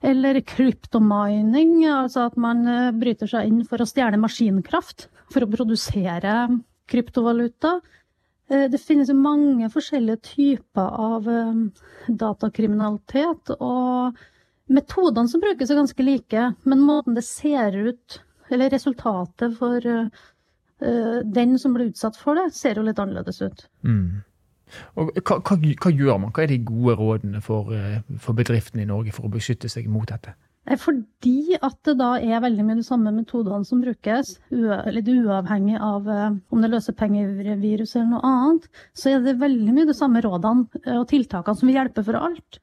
eller 0.00 0.40
kryptomining, 0.40 1.84
altså 1.84 2.26
at 2.30 2.36
man 2.40 2.64
eh, 2.68 2.90
bryter 2.96 3.28
seg 3.28 3.50
inn 3.50 3.64
for 3.68 3.82
å 3.82 3.88
stjele 3.88 4.20
maskinkraft 4.20 5.08
for 5.32 5.44
å 5.44 5.50
produsere 5.50 6.36
kryptovaluta. 6.90 7.76
Eh, 8.48 8.66
det 8.72 8.80
finnes 8.80 9.12
mange 9.12 9.68
forskjellige 9.72 10.22
typer 10.32 10.96
av 11.04 11.28
eh, 11.28 11.84
datakriminalitet, 12.08 13.52
og 13.60 14.16
metodene 14.72 15.28
som 15.28 15.44
brukes 15.44 15.70
er 15.70 15.82
ganske 15.82 16.06
like, 16.06 16.48
men 16.64 16.84
måten 16.86 17.18
det 17.18 17.26
ser 17.28 17.76
ut, 17.76 18.20
eller 18.50 18.72
resultatet 18.72 19.56
for 19.58 19.84
den 20.80 21.50
som 21.60 21.74
blir 21.76 21.90
utsatt 21.90 22.16
for 22.16 22.38
det, 22.38 22.54
ser 22.56 22.78
jo 22.78 22.82
litt 22.86 22.98
annerledes 23.02 23.42
ut. 23.44 23.66
Mm. 23.84 24.22
Og 24.96 25.10
hva, 25.20 25.40
hva, 25.40 25.56
hva, 25.56 25.92
gjør 25.94 26.20
man? 26.22 26.34
Hva 26.34 26.44
er 26.44 26.52
de 26.52 26.60
gode 26.66 26.96
rådene 27.00 27.42
for, 27.44 27.72
eh, 27.74 28.00
for 28.18 28.38
bedriftene 28.38 28.84
i 28.84 28.90
Norge 28.90 29.14
for 29.16 29.28
å 29.28 29.32
beskytte 29.32 29.70
seg 29.72 29.88
mot 29.90 30.08
dette? 30.08 30.36
Fordi 30.78 31.56
at 31.56 31.78
det 31.88 31.96
da 31.98 32.10
er 32.20 32.42
veldig 32.44 32.64
mye 32.66 32.78
de 32.78 32.84
samme 32.86 33.10
metodene 33.14 33.66
som 33.66 33.80
brukes, 33.82 34.34
litt 34.52 35.08
uavhengig 35.08 35.78
av 35.80 36.08
eh, 36.08 36.26
om 36.52 36.60
det 36.60 36.70
løser 36.70 36.94
løsepengevirus 36.94 37.96
eller 37.96 38.10
noe 38.12 38.28
annet, 38.28 38.68
så 38.94 39.14
er 39.14 39.24
det 39.24 39.38
veldig 39.40 39.74
mye 39.74 39.88
de 39.88 39.96
samme 39.96 40.22
rådene 40.22 40.82
eh, 40.84 40.98
og 41.00 41.08
tiltakene 41.10 41.58
som 41.58 41.70
vil 41.70 41.80
hjelpe 41.80 42.04
for 42.06 42.20
alt. 42.20 42.60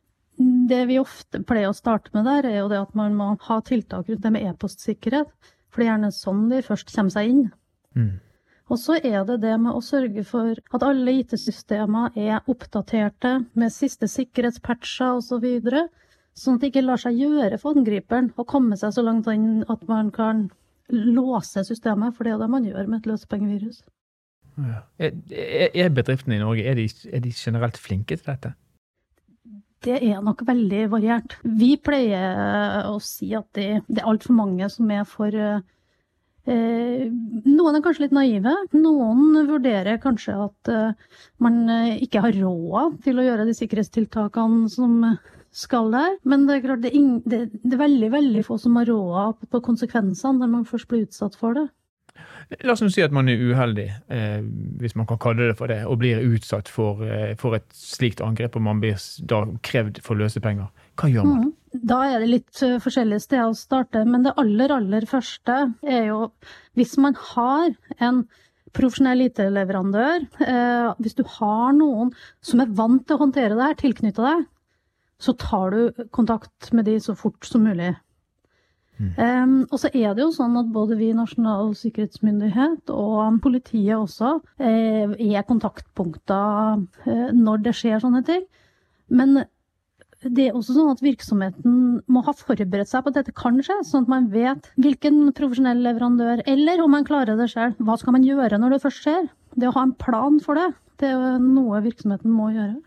Det 0.70 0.84
vi 0.92 1.00
ofte 1.02 1.42
pleier 1.42 1.72
å 1.72 1.76
starte 1.76 2.14
med 2.14 2.30
der, 2.30 2.46
er 2.46 2.62
jo 2.62 2.70
det 2.72 2.80
at 2.86 2.94
man 2.96 3.18
må 3.18 3.32
ha 3.48 3.60
tiltak 3.66 4.08
rundt 4.08 4.24
det 4.24 4.34
med 4.36 4.46
e-postsikkerhet. 4.46 5.34
For 5.74 5.82
det 5.82 5.88
er 5.88 5.92
gjerne 5.96 6.14
sånn 6.14 6.48
de 6.54 6.62
først 6.64 6.94
kommer 6.94 7.16
seg 7.16 7.34
inn. 7.34 7.44
Mm. 7.98 8.14
Og 8.68 8.80
så 8.82 8.98
er 9.00 9.22
det 9.28 9.40
det 9.46 9.54
med 9.64 9.76
å 9.76 9.84
sørge 9.84 10.24
for 10.28 10.58
at 10.76 10.84
alle 10.84 11.14
IT-systemer 11.22 12.18
er 12.20 12.44
oppdaterte 12.52 13.38
med 13.56 13.74
siste 13.74 14.10
sikkerhetspatcher 14.12 15.22
osv. 15.22 15.28
Så 15.28 15.40
videre, 15.44 15.86
sånn 16.38 16.58
at 16.58 16.64
det 16.64 16.72
ikke 16.72 16.84
lar 16.84 17.02
seg 17.02 17.20
gjøre 17.22 17.60
for 17.62 17.78
angriperen 17.78 18.32
å 18.36 18.46
komme 18.48 18.78
seg 18.80 18.96
så 18.96 19.04
langt 19.06 19.30
inn 19.32 19.64
at 19.72 19.86
man 19.90 20.12
kan 20.16 20.48
låse 20.92 21.64
systemet, 21.68 22.16
for 22.16 22.28
det 22.28 22.36
er 22.36 22.42
det 22.42 22.50
man 22.52 22.68
gjør 22.68 22.88
med 22.90 23.02
et 23.02 23.10
løsepengevirus. 23.12 23.82
Ja. 24.58 24.84
Er, 24.98 25.18
er, 25.70 25.90
bedriftene 25.94 26.40
i 26.40 26.42
Norge 26.42 26.64
er 26.66 26.80
de, 26.80 26.88
er 27.14 27.22
de 27.24 27.34
generelt 27.36 27.78
flinke 27.80 28.18
til 28.18 28.32
dette? 28.32 28.56
Det 29.86 30.00
er 30.02 30.24
nok 30.26 30.42
veldig 30.48 30.88
variert. 30.90 31.38
Vi 31.46 31.76
pleier 31.78 32.88
å 32.90 32.98
si 33.04 33.30
at 33.38 33.48
det, 33.56 33.84
det 33.86 34.02
er 34.02 34.10
altfor 34.10 34.36
mange 34.40 34.68
som 34.74 34.90
er 34.92 35.06
for 35.08 35.36
Eh, 35.38 35.60
noen 36.48 37.78
er 37.78 37.84
kanskje 37.84 38.06
litt 38.06 38.16
naive. 38.16 38.54
Noen 38.78 39.48
vurderer 39.50 40.00
kanskje 40.04 40.36
at 40.48 40.72
eh, 40.72 41.18
man 41.44 41.66
eh, 41.72 41.98
ikke 42.06 42.24
har 42.24 42.38
råd 42.38 43.02
til 43.04 43.20
å 43.20 43.26
gjøre 43.26 43.48
de 43.50 43.56
sikkerhetstiltakene 43.58 44.70
som, 44.72 45.02
skal 45.58 45.92
der. 45.94 46.18
Men 46.28 46.46
det 46.48 46.58
er 46.58 46.66
klart 46.66 46.86
det 46.86 46.94
er, 46.94 47.80
veldig 47.82 48.12
veldig 48.14 48.46
få 48.46 48.60
som 48.62 48.78
har 48.80 48.90
råd 48.90 49.48
på 49.52 49.64
konsekvensene 49.66 50.42
når 50.42 50.54
man 50.54 50.70
først 50.70 50.90
blir 50.92 51.08
utsatt 51.08 51.38
for 51.40 51.58
det. 51.58 51.68
La 52.64 52.74
oss 52.74 52.82
nå 52.82 52.88
si 52.90 53.04
at 53.04 53.14
man 53.14 53.28
er 53.30 53.42
uheldig, 53.42 53.88
eh, 54.14 54.40
hvis 54.80 54.96
man 54.96 55.08
kan 55.10 55.20
kalle 55.22 55.50
det 55.50 55.58
for 55.60 55.70
det, 55.70 55.82
og 55.86 56.00
blir 56.00 56.24
utsatt 56.24 56.70
for, 56.72 57.04
eh, 57.04 57.36
for 57.36 57.58
et 57.58 57.68
slikt 57.76 58.24
angrep, 58.24 58.56
og 58.56 58.64
man 58.64 58.80
blir 58.80 58.96
da 59.28 59.44
krevd 59.68 60.00
for 60.02 60.16
løsepenger. 60.16 60.70
Hva 60.96 61.12
gjør 61.12 61.28
man? 61.28 61.44
Mm. 61.44 61.54
Da 61.84 62.02
er 62.08 62.24
det 62.24 62.32
litt 62.32 62.64
uh, 62.64 62.78
forskjellige 62.84 63.26
steder 63.26 63.52
å 63.52 63.58
starte, 63.58 64.04
men 64.08 64.26
det 64.26 64.36
aller, 64.40 64.74
aller 64.74 65.08
første 65.10 65.58
er 65.86 66.12
jo 66.12 66.28
hvis 66.78 66.98
man 67.02 67.18
har 67.34 67.72
en 67.98 68.26
profesjonell 68.78 69.26
IT-leverandør, 69.28 70.28
eh, 70.46 70.90
hvis 71.02 71.18
du 71.18 71.24
har 71.38 71.72
noen 71.74 72.12
som 72.46 72.62
er 72.62 72.74
vant 72.78 73.06
til 73.08 73.18
å 73.18 73.24
håndtere 73.24 73.56
det 73.56 73.70
her, 73.70 73.80
tilknytta 73.80 74.26
deg, 74.26 74.44
så 75.18 75.34
tar 75.34 75.74
du 75.74 76.04
kontakt 76.14 76.70
med 76.78 76.86
de 76.86 77.00
så 77.02 77.16
fort 77.18 77.48
som 77.48 77.66
mulig. 77.66 77.96
Mm. 78.98 79.12
Um, 79.18 79.58
og 79.70 79.78
så 79.82 79.92
er 79.94 80.16
det 80.18 80.24
jo 80.24 80.32
sånn 80.34 80.58
at 80.58 80.70
både 80.74 80.96
vi 80.98 81.12
i 81.12 81.18
Nasjonal 81.18 81.76
sikkerhetsmyndighet 81.78 82.90
og 82.90 83.38
politiet 83.44 83.94
også 83.94 84.40
eh, 84.58 85.14
er 85.14 85.46
kontaktpunkter 85.46 86.82
eh, 87.06 87.28
når 87.38 87.62
det 87.68 87.76
skjer 87.78 88.02
sånne 88.02 88.24
ting. 88.26 88.48
Men 89.14 89.44
det 90.26 90.48
er 90.48 90.56
også 90.58 90.74
sånn 90.74 90.92
at 90.92 91.02
virksomheten 91.06 91.74
må 92.10 92.24
ha 92.26 92.34
forberedt 92.34 92.90
seg 92.90 93.04
på 93.06 93.12
at 93.12 93.20
dette 93.20 93.36
kan 93.38 93.60
skje, 93.62 93.80
sånn 93.86 94.08
at 94.08 94.14
man 94.16 94.30
vet 94.34 94.72
hvilken 94.82 95.28
profesjonell 95.38 95.84
leverandør, 95.86 96.42
eller 96.50 96.82
om 96.82 96.96
man 96.98 97.06
klarer 97.08 97.38
det 97.38 97.52
selv, 97.54 97.78
hva 97.78 97.98
skal 98.02 98.18
man 98.18 98.26
gjøre 98.26 98.58
når 98.62 98.76
det 98.76 98.84
først 98.86 99.04
skjer? 99.06 99.28
Det 99.58 99.70
å 99.70 99.76
ha 99.78 99.86
en 99.86 99.98
plan 99.98 100.40
for 100.44 100.58
det, 100.58 100.72
det 101.02 101.12
er 101.14 101.38
noe 101.44 101.84
virksomheten 101.86 102.34
må 102.34 102.50
gjøre. 102.56 102.80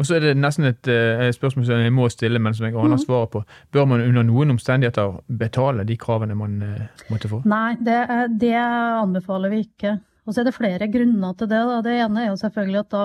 Og 0.00 0.08
så 0.08 0.16
er 0.16 0.24
det 0.24 0.36
nesten 0.40 0.66
et 0.66 0.88
uh, 0.90 1.28
spørsmål 1.34 1.66
som 1.68 1.82
jeg 1.84 1.94
må 1.94 2.08
stille, 2.10 2.40
men 2.42 2.56
som 2.56 2.66
jeg 2.66 2.74
aner 2.74 2.96
mm. 2.96 3.02
svaret 3.04 3.32
på. 3.32 3.42
Bør 3.72 3.84
man 3.88 4.02
under 4.02 4.24
noen 4.26 4.56
omstendigheter 4.56 5.20
betale 5.38 5.84
de 5.86 5.96
kravene 6.00 6.36
man 6.36 6.56
uh, 6.64 7.04
måtte 7.12 7.30
få? 7.30 7.42
Nei, 7.48 7.76
det, 7.80 8.00
det, 8.40 8.56
anbefaler 8.58 9.52
vi 9.52 9.62
ikke. 9.66 9.94
Og 10.26 10.34
så 10.34 10.42
er 10.42 10.48
det 10.48 10.56
flere 10.56 10.88
grunner 10.90 11.36
til 11.38 11.50
det. 11.50 11.60
Da. 11.68 11.78
Det 11.84 11.94
ene 12.02 12.24
er 12.24 12.32
jo 12.32 12.40
selvfølgelig 12.40 12.80
at 12.82 12.90
da 12.94 13.04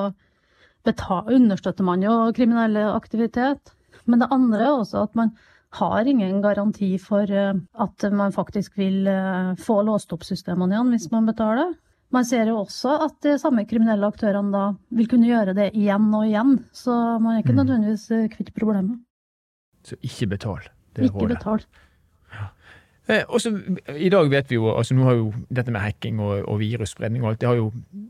understøtter 0.88 1.84
man 1.84 2.03
jo 2.03 2.32
kriminell 2.36 2.77
aktivitet. 2.94 3.74
Men 4.06 4.20
det 4.24 4.32
andre 4.32 4.63
er 4.63 4.74
også 4.75 5.03
at 5.03 5.15
man 5.15 5.34
har 5.77 6.08
ingen 6.08 6.41
garanti 6.41 6.98
for 6.98 7.27
uh, 7.27 7.58
at 7.84 8.06
man 8.12 8.32
faktisk 8.32 8.77
vil 8.77 9.03
få 9.60 9.82
låst 9.84 10.13
opp 10.15 10.24
systemene 10.24 10.74
igjen 10.74 10.94
hvis 10.96 11.12
man 11.12 11.27
betaler. 11.27 11.75
Man 12.13 12.25
ser 12.25 12.48
jo 12.48 12.62
også 12.62 12.94
at 13.03 13.17
de 13.25 13.36
samme 13.39 13.65
kriminelle 13.67 14.08
aktørene 14.08 14.53
da 14.53 14.67
vil 14.96 15.10
kunne 15.12 15.27
gjøre 15.27 15.56
det 15.58 15.74
igjen 15.75 16.08
og 16.15 16.24
igjen. 16.27 16.53
Så 16.72 16.94
man 17.20 17.34
er 17.34 17.41
ikke 17.41 17.56
mm. 17.56 17.60
nødvendigvis 17.60 18.06
eh, 18.15 18.29
kvitt 18.32 18.53
problemet. 18.56 19.01
Så 19.84 19.98
ikke 20.00 20.29
betal. 20.38 20.70
Det 20.96 21.03
er 21.03 21.10
ikke 21.10 21.25
rådet. 21.25 21.38
betal. 21.38 21.65
Eh, 23.07 23.23
også, 23.31 23.53
I 23.95 24.09
dag 24.11 24.27
vet 24.31 24.49
vi 24.51 24.57
jo 24.57 24.67
altså 24.73 24.95
nå 24.95 25.05
har 25.07 25.15
jo 25.15 25.29
dette 25.47 25.71
med 25.71 25.79
hacking 25.79 26.17
og, 26.19 26.41
og 26.43 26.57
virusspredning 26.59 27.23
og 27.23 27.29
alt, 27.29 27.39
det, 27.39 27.51
jo, 27.55 27.69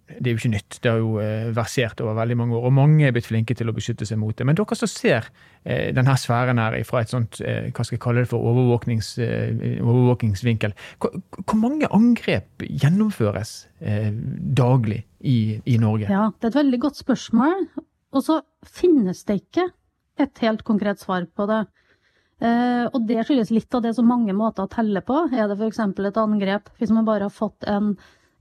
det, 0.09 0.23
er 0.23 0.31
jo 0.31 0.39
ikke 0.41 0.53
nytt. 0.55 0.79
Det 0.81 0.89
har 0.91 1.03
jo 1.03 1.11
eh, 1.21 1.51
versert 1.53 2.01
over 2.01 2.17
veldig 2.17 2.37
mange 2.39 2.57
år, 2.57 2.65
og 2.65 2.73
mange 2.73 3.05
er 3.05 3.13
blitt 3.13 3.29
flinke 3.29 3.53
til 3.57 3.69
å 3.69 3.75
beskytte 3.77 4.07
seg 4.09 4.17
mot 4.21 4.33
det. 4.37 4.47
Men 4.49 4.57
dere 4.57 4.79
som 4.79 4.89
ser 4.89 5.29
eh, 5.63 5.93
denne 5.93 6.17
sfæren 6.17 6.61
her 6.61 6.79
fra 6.89 7.03
et 7.05 7.13
sånt, 7.13 7.37
eh, 7.45 7.69
hva 7.69 7.85
skal 7.85 7.99
jeg 7.99 8.03
kalle 8.07 8.25
det 8.25 8.31
for, 8.31 8.41
overvåknings, 8.49 9.11
eh, 9.21 9.77
overvåkingsvinkel, 9.83 10.73
hvor, 10.97 11.21
hvor, 11.43 11.61
mange 11.61 11.89
angrep 11.93 12.65
gjennomføres 12.65 13.53
daglig 14.57 15.03
i, 15.21 15.59
i 15.69 15.77
Norge? 15.81 16.09
Ja, 16.09 16.31
det 16.33 16.49
er 16.49 16.55
et 16.55 16.61
veldig 16.63 16.81
godt 16.87 16.99
spørsmål. 17.03 17.67
Og 18.15 18.23
så 18.25 18.41
finnes 18.65 19.21
det 19.27 19.43
ikke 19.43 19.67
et 20.17 20.41
helt 20.41 20.63
konkret 20.65 21.01
svar 21.03 21.27
på 21.37 21.45
det. 21.49 21.65
Eh, 22.37 22.85
og 22.93 23.05
det 23.09 23.23
skyldes 23.25 23.49
litt 23.49 23.73
av 23.73 23.81
det 23.81 23.95
som 23.97 24.05
mange 24.09 24.33
måter 24.37 24.67
å 24.67 24.71
telle 24.71 25.01
på. 25.05 25.23
Er 25.33 25.49
det 25.49 25.57
f.eks. 25.57 25.79
et 25.81 26.19
angrep 26.21 26.69
hvis 26.77 26.93
man 26.93 27.07
bare 27.07 27.29
har 27.29 27.33
fått 27.33 27.65
en 27.65 27.95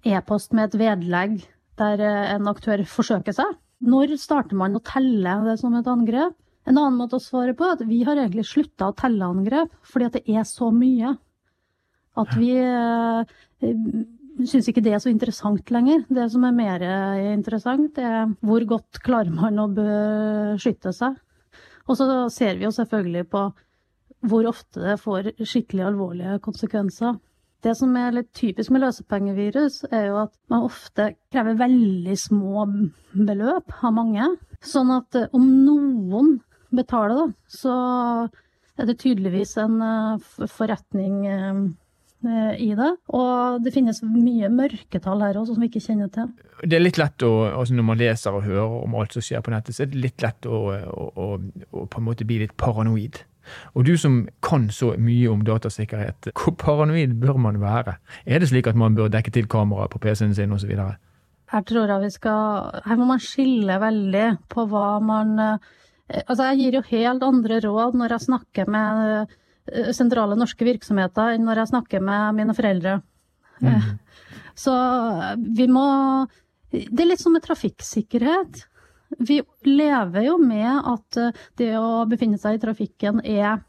e-post 0.07 0.53
med 0.57 0.69
et 0.69 0.81
vedlegg 0.83 1.39
der 1.81 2.03
eh, 2.05 2.35
en 2.35 2.51
aktør 2.53 2.85
forsøker 2.91 3.37
seg? 3.37 3.57
Når 3.87 4.17
starter 4.21 4.57
man 4.57 4.77
å 4.77 4.85
telle 4.85 5.39
det 5.47 5.57
som 5.63 5.75
et 5.77 5.89
angrep? 5.89 6.37
En 6.67 6.77
annen 6.77 6.99
måte 6.99 7.17
å 7.17 7.23
svare 7.23 7.55
på 7.57 7.65
er 7.65 7.77
at 7.77 7.87
vi 7.89 8.03
har 8.05 8.19
egentlig 8.19 8.45
slutta 8.49 8.91
å 8.91 8.97
telle 8.99 9.25
angrep, 9.25 9.73
fordi 9.87 10.09
at 10.09 10.17
det 10.19 10.25
er 10.35 10.47
så 10.49 10.73
mye. 10.75 11.15
At 12.19 12.33
vi 12.37 12.51
eh, 12.59 13.37
syns 14.45 14.69
ikke 14.69 14.83
det 14.85 14.97
er 14.97 15.01
så 15.01 15.13
interessant 15.13 15.71
lenger. 15.73 16.05
Det 16.11 16.27
som 16.33 16.45
er 16.45 16.57
mer 16.57 16.85
interessant, 17.31 17.97
er 17.97 18.35
hvor 18.45 18.67
godt 18.69 19.01
klarer 19.07 19.33
man 19.33 19.63
å 19.63 19.71
beskytte 19.73 20.93
seg. 20.97 21.17
Og 21.87 21.95
så 21.97 22.09
ser 22.35 22.59
vi 22.59 22.67
jo 22.67 22.75
selvfølgelig 22.75 23.29
på 23.31 23.47
hvor 24.31 24.49
ofte 24.51 24.83
det 24.83 24.99
får 25.03 25.33
skikkelig 25.41 25.87
alvorlige 25.91 26.39
konsekvenser. 26.45 27.17
Det 27.65 27.73
som 27.75 27.95
er 27.99 28.15
litt 28.15 28.29
typisk 28.37 28.71
med 28.75 28.85
løsepengevirus, 28.85 29.81
er 29.91 30.11
jo 30.11 30.19
at 30.27 30.35
man 30.53 30.67
ofte 30.69 31.13
krever 31.33 31.57
veldig 31.59 32.17
små 32.21 32.67
beløp 33.17 33.79
av 33.81 33.95
mange. 33.97 34.29
Sånn 34.63 34.93
at 34.95 35.17
eh, 35.19 35.31
om 35.35 35.47
noen 35.65 36.37
betaler, 36.75 37.17
da, 37.17 37.27
så 37.49 37.75
er 38.77 38.91
det 38.91 38.99
tydeligvis 39.01 39.57
en 39.63 39.81
eh, 39.83 40.47
forretning 40.53 41.19
eh, 41.33 41.61
i 42.61 42.73
det. 42.77 42.91
Og 43.17 43.63
det 43.65 43.73
finnes 43.75 44.03
mye 44.05 44.51
mørketall 44.53 45.25
her 45.25 45.41
også 45.41 45.57
som 45.57 45.65
vi 45.65 45.71
ikke 45.71 45.85
kjenner 45.85 46.13
til. 46.13 46.31
Det 46.63 46.79
er 46.79 46.85
litt 46.85 47.01
lett 47.01 47.23
å, 47.27 47.33
altså 47.53 47.77
Når 47.77 47.87
man 47.87 48.01
leser 48.01 48.37
og 48.37 48.47
hører 48.47 48.77
om 48.83 48.97
alt 48.99 49.17
som 49.17 49.25
skjer 49.25 49.43
på 49.45 49.55
nettet, 49.55 49.77
så 49.77 49.85
er 49.85 49.91
det 49.93 50.05
litt 50.07 50.25
lett 50.25 50.49
å, 50.49 50.61
å, 50.77 51.09
å, 51.15 51.31
å 51.73 51.89
på 51.91 52.03
en 52.03 52.07
måte 52.07 52.29
bli 52.29 52.41
litt 52.45 52.57
paranoid. 52.61 53.23
Og 53.75 53.87
du 53.87 53.95
som 54.01 54.23
kan 54.45 54.69
så 54.73 54.95
mye 54.99 55.31
om 55.31 55.45
datasikkerhet, 55.47 56.31
hvor 56.33 56.55
paranoid 56.59 57.17
bør 57.21 57.41
man 57.41 57.61
være? 57.63 57.97
Er 58.27 58.43
det 58.43 58.51
slik 58.51 58.67
at 58.71 58.79
man 58.79 58.97
bør 58.97 59.13
dekke 59.13 59.33
til 59.35 59.49
kameraet 59.51 59.93
på 59.93 60.01
PC-en 60.03 60.35
sin 60.35 60.53
osv.? 60.53 60.73
Her 61.53 61.63
tror 61.63 61.91
jeg 61.91 62.03
vi 62.03 62.11
skal 62.11 62.83
Her 62.87 62.97
må 62.99 63.07
man 63.07 63.23
skille 63.23 63.79
veldig 63.79 64.27
på 64.51 64.67
hva 64.67 64.97
man 64.99 65.37
eh, 65.39 65.75
Altså, 66.07 66.53
jeg 66.53 66.59
gir 66.61 66.77
jo 66.79 66.87
helt 66.87 67.25
andre 67.27 67.59
råd 67.65 67.97
når 67.99 68.15
jeg 68.15 68.27
snakker 68.29 68.69
med 68.71 69.07
eh, 69.73 69.93
sentrale 69.95 70.39
norske 70.39 70.67
virksomheter 70.67 71.35
enn 71.35 71.47
når 71.47 71.63
jeg 71.63 71.71
snakker 71.73 72.05
med 72.07 72.37
mine 72.39 72.55
foreldre. 72.55 73.01
Mm. 73.59 73.97
Så 74.55 74.75
vi 75.59 75.67
må 75.67 75.87
Det 76.71 77.01
er 77.03 77.11
litt 77.11 77.23
som 77.23 77.35
med 77.35 77.43
trafikksikkerhet. 77.47 78.67
Vi 79.19 79.41
lever 79.67 80.27
jo 80.27 80.37
med 80.43 80.89
at 80.93 81.19
eh, 81.21 81.45
det 81.61 81.73
å 81.79 82.05
befinne 82.11 82.41
seg 82.41 82.57
i 82.57 82.63
trafikken 82.63 83.23
er 83.23 83.61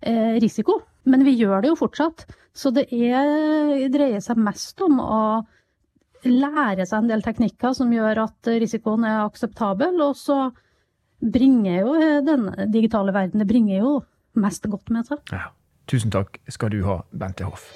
eh, 0.00 0.38
risiko, 0.42 0.80
men 1.08 1.24
vi 1.26 1.36
gjør 1.38 1.62
det 1.62 1.72
jo 1.72 1.80
fortsatt. 1.80 2.26
Så 2.52 2.72
det 2.74 2.88
er, 2.92 3.88
dreier 3.92 4.20
seg 4.20 4.40
mest 4.42 4.80
om 4.84 5.00
å 5.00 5.22
lære 6.26 6.84
seg 6.86 7.00
en 7.00 7.10
del 7.10 7.24
teknikker 7.24 7.74
som 7.74 7.90
gjør 7.92 8.24
at 8.26 8.52
risikoen 8.62 9.06
er 9.08 9.24
akseptabel, 9.24 9.96
og 10.04 10.14
så 10.18 10.44
bringer 11.22 11.80
jo 11.80 11.96
den 12.26 12.46
digitale 12.70 13.14
verden 13.14 13.42
det 13.42 13.48
bringer 13.50 13.78
jo 13.78 13.96
mest 14.38 14.66
godt 14.70 14.90
med 14.94 15.08
seg. 15.08 15.22
Ja. 15.32 15.50
Tusen 15.90 16.12
takk 16.14 16.38
skal 16.52 16.70
du 16.72 16.84
ha, 16.86 17.02
Bente 17.10 17.44
Hoff. 17.44 17.66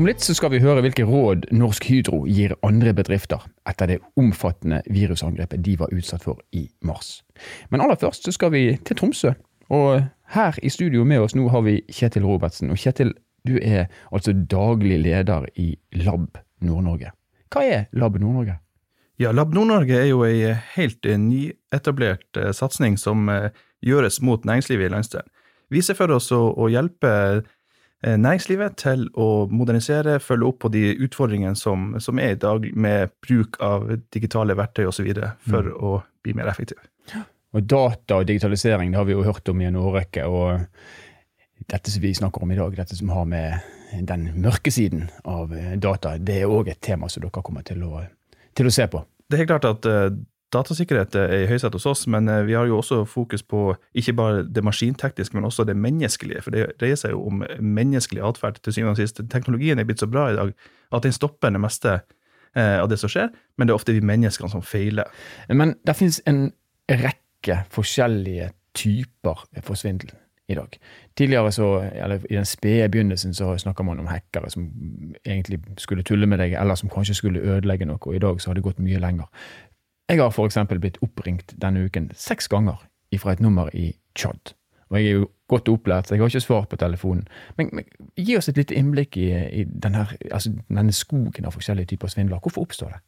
Om 0.00 0.06
litt 0.08 0.22
så 0.24 0.32
skal 0.32 0.48
vi 0.54 0.62
høre 0.64 0.80
hvilke 0.80 1.04
råd 1.04 1.42
Norsk 1.52 1.84
Hydro 1.90 2.22
gir 2.24 2.54
andre 2.64 2.94
bedrifter 2.96 3.42
etter 3.68 3.90
det 3.90 3.98
omfattende 4.16 4.78
virusangrepet 4.88 5.60
de 5.60 5.74
var 5.76 5.92
utsatt 5.92 6.24
for 6.24 6.38
i 6.56 6.62
mars. 6.88 7.18
Men 7.68 7.84
aller 7.84 8.00
først 8.00 8.24
så 8.24 8.32
skal 8.32 8.54
vi 8.54 8.62
til 8.80 8.96
Tromsø. 8.96 9.34
Og 9.68 10.06
her 10.32 10.56
i 10.64 10.72
studio 10.72 11.04
med 11.04 11.20
oss 11.26 11.36
nå 11.36 11.50
har 11.52 11.66
vi 11.68 11.82
Kjetil 11.92 12.24
Robertsen. 12.24 12.72
Og 12.72 12.80
Kjetil, 12.80 13.12
du 13.44 13.58
er 13.60 13.92
altså 14.08 14.32
daglig 14.32 15.02
leder 15.04 15.44
i 15.60 15.74
Lab 16.00 16.40
Nord-Norge. 16.64 17.12
Hva 17.52 17.68
er 17.68 17.86
Lab 17.92 18.16
Nord-Norge? 18.16 18.56
Ja, 19.20 19.36
Lab 19.36 19.52
Nord-Norge 19.52 20.00
er 20.00 20.08
jo 20.14 20.24
ei 20.24 20.56
helt 20.78 21.04
nyetablert 21.04 22.40
eh, 22.40 22.54
satsing 22.56 22.96
som 22.96 23.28
eh, 23.28 23.52
gjøres 23.84 24.22
mot 24.24 24.48
næringslivet 24.48 24.88
i 24.88 24.96
landsdelen. 24.96 25.28
Vi 25.68 25.84
ser 25.84 26.00
for 26.00 26.16
oss 26.16 26.32
å, 26.32 26.46
å 26.56 26.72
hjelpe 26.72 27.42
næringslivet 28.00 28.78
til 28.80 29.02
å 29.20 29.46
modernisere, 29.52 30.18
følge 30.24 30.46
opp 30.48 30.62
på 30.64 30.70
de 30.72 30.94
utfordringene 31.04 31.58
som, 31.58 31.90
som 32.00 32.20
er 32.22 32.32
i 32.32 32.38
dag 32.40 32.64
med 32.72 33.12
bruk 33.26 33.58
av 33.60 33.90
digitale 34.14 34.56
verktøy 34.56 34.86
osv. 34.88 35.10
for 35.44 35.68
mm. 35.68 35.74
å 35.76 35.98
bli 36.24 36.36
mer 36.38 36.48
effektiv. 36.48 36.80
Og 37.50 37.66
Data 37.66 38.20
og 38.20 38.26
digitalisering 38.28 38.92
det 38.92 39.00
har 39.00 39.08
vi 39.08 39.16
jo 39.16 39.26
hørt 39.26 39.48
om 39.50 39.60
i 39.60 39.66
en 39.68 39.78
årrekke. 39.80 40.24
og 40.26 40.60
Dette 41.66 41.90
som 41.90 42.02
vi 42.02 42.14
snakker 42.14 42.42
om 42.42 42.52
i 42.52 42.58
dag, 42.58 42.76
dette 42.76 42.96
som 42.96 43.10
har 43.12 43.26
med 43.28 43.58
den 44.06 44.28
mørke 44.38 44.70
siden 44.70 45.08
av 45.24 45.52
eh, 45.56 45.74
data, 45.78 46.14
det 46.18 46.40
er 46.40 46.50
òg 46.50 46.70
et 46.70 46.80
tema 46.80 47.08
som 47.10 47.24
dere 47.24 47.42
kommer 47.42 47.66
til 47.66 47.82
å, 47.82 48.04
til 48.54 48.70
å, 48.70 48.74
se 48.74 48.86
på. 48.86 49.02
Det 49.26 49.36
er 49.36 49.42
helt 49.42 49.50
klart 49.50 49.66
at 49.66 49.88
uh, 49.90 50.12
datasikkerhet 50.52 51.14
er 51.18 51.34
i 51.42 51.48
høysetet 51.50 51.78
hos 51.78 51.86
oss, 51.86 52.06
men 52.10 52.28
vi 52.46 52.56
har 52.58 52.66
jo 52.66 52.78
også 52.80 53.04
fokus 53.08 53.42
på 53.42 53.74
ikke 53.94 54.14
bare 54.18 54.44
det 54.44 54.64
maskintekniske, 54.66 55.36
men 55.36 55.46
også 55.48 55.64
det 55.68 55.76
menneskelige. 55.78 56.42
For 56.42 56.54
det 56.54 56.72
dreier 56.80 56.98
seg 56.98 57.14
jo 57.14 57.24
om 57.30 57.44
menneskelig 57.60 58.24
atferd 58.26 58.58
til 58.60 58.74
syvende 58.74 58.96
og 58.96 59.02
sist. 59.02 59.22
Teknologien 59.30 59.78
er 59.78 59.86
blitt 59.88 60.02
så 60.02 60.10
bra 60.10 60.30
i 60.30 60.38
dag 60.38 60.54
at 60.90 61.06
den 61.06 61.14
stopper 61.14 61.54
det 61.54 61.62
meste 61.62 62.00
av 62.56 62.88
det 62.90 62.98
som 62.98 63.10
skjer, 63.12 63.28
men 63.58 63.68
det 63.68 63.74
er 63.74 63.78
ofte 63.78 63.94
vi 63.94 64.02
menneskene 64.02 64.50
som 64.50 64.64
feiler. 64.66 65.06
Men 65.48 65.76
det 65.86 65.94
finnes 65.98 66.18
en 66.26 66.48
rekke 66.90 67.60
forskjellige 67.70 68.50
typer 68.74 69.46
for 69.62 69.78
svindel 69.78 70.10
i 70.50 70.54
dag. 70.54 70.78
Tidligere, 71.16 71.52
så, 71.52 71.68
eller 71.94 72.26
i 72.30 72.34
den 72.34 72.46
spede 72.46 72.88
begynnelsen, 72.88 73.34
så 73.34 73.52
snakka 73.58 73.82
man 73.86 74.00
om 74.02 74.06
hackere 74.10 74.50
som 74.50 74.66
egentlig 75.26 75.60
skulle 75.78 76.02
tulle 76.02 76.26
med 76.26 76.42
deg, 76.42 76.56
eller 76.58 76.74
som 76.74 76.90
kanskje 76.90 77.14
skulle 77.14 77.42
ødelegge 77.42 77.86
noe, 77.86 78.02
og 78.02 78.16
i 78.16 78.22
dag 78.22 78.40
så 78.42 78.50
har 78.50 78.58
det 78.58 78.66
gått 78.66 78.82
mye 78.82 78.98
lenger. 78.98 79.30
Jeg 80.10 80.18
har 80.18 80.32
f.eks. 80.34 80.56
blitt 80.74 80.98
oppringt 81.06 81.52
denne 81.62 81.84
uken 81.86 82.08
seks 82.18 82.50
ganger 82.50 82.80
fra 83.20 83.34
et 83.34 83.42
nummer 83.42 83.70
i 83.74 83.92
Tsjad. 84.18 84.56
Og 84.90 84.98
jeg 84.98 85.06
er 85.06 85.20
jo 85.20 85.28
godt 85.50 85.70
opplært, 85.70 86.08
så 86.08 86.16
jeg 86.16 86.22
har 86.22 86.32
ikke 86.32 86.42
svart 86.42 86.70
på 86.72 86.78
telefonen. 86.80 87.28
Men, 87.58 87.70
men 87.78 87.86
gi 88.18 88.34
oss 88.38 88.50
et 88.50 88.58
lite 88.58 88.74
innblikk 88.74 89.18
i, 89.22 89.28
i 89.60 89.62
denne, 89.70 90.08
altså, 90.30 90.50
denne 90.66 90.94
skogen 90.94 91.46
av 91.46 91.54
forskjellige 91.54 91.92
typer 91.92 92.10
svindler. 92.10 92.42
Hvorfor 92.42 92.66
oppstår 92.66 92.96
det? 92.96 93.00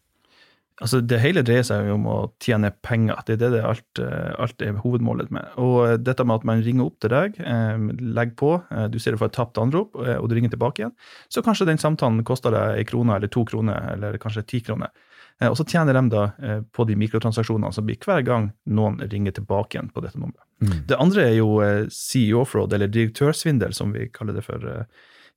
Altså, 0.82 1.00
Det 1.02 1.18
hele 1.22 1.42
dreier 1.46 1.66
seg 1.66 1.90
jo 1.90 1.98
om 1.98 2.06
å 2.10 2.16
tjene 2.42 2.70
penger. 2.86 3.18
Det 3.26 3.34
er 3.34 3.42
det, 3.42 3.50
det 3.56 3.66
alt, 3.66 4.02
alt, 4.38 4.62
er 4.62 4.78
hovedmålet 4.82 5.34
med. 5.34 5.58
Og 5.62 5.98
dette 6.06 6.26
med 6.26 6.38
at 6.38 6.46
man 6.48 6.62
ringer 6.62 6.86
opp 6.86 7.02
til 7.02 7.12
deg, 7.14 7.38
eh, 7.42 7.86
legger 8.14 8.38
på, 8.38 8.52
eh, 8.70 8.86
du 8.90 8.98
ser 9.02 9.14
du 9.14 9.20
får 9.20 9.32
et 9.32 9.38
tapt 9.40 9.58
anrop, 9.58 9.98
eh, 10.06 10.16
og 10.16 10.30
du 10.30 10.38
ringer 10.38 10.54
tilbake 10.54 10.84
igjen, 10.84 10.94
så 11.30 11.42
kanskje 11.42 11.66
den 11.66 11.82
samtalen 11.82 12.22
koster 12.26 12.54
deg 12.54 12.78
ei 12.78 12.86
krone 12.86 13.18
eller 13.18 13.30
to 13.30 13.44
kroner, 13.44 13.90
eller 13.94 14.18
kanskje 14.22 14.46
ti 14.46 14.62
kroner. 14.62 14.94
Eh, 15.42 15.50
og 15.50 15.58
så 15.58 15.66
tjener 15.66 15.96
de 15.96 16.04
da 16.12 16.24
eh, 16.42 16.60
på 16.74 16.86
de 16.88 16.96
mikrotransaksjonene 16.98 17.72
som 17.74 17.86
blir 17.86 18.00
hver 18.02 18.24
gang 18.26 18.50
noen 18.70 19.00
ringer 19.10 19.34
tilbake 19.38 19.76
igjen 19.76 19.90
på 19.92 20.04
dette 20.04 20.20
nummeret. 20.20 20.44
Mm. 20.62 20.76
Det 20.90 20.98
andre 21.02 21.24
er 21.30 21.38
jo 21.38 21.56
eh, 21.64 21.86
CEO-fraud, 21.90 22.72
eller 22.72 22.92
direktørsvindel, 22.92 23.74
som 23.76 23.94
vi 23.96 24.08
kaller 24.14 24.38
det 24.38 24.46
for 24.46 24.66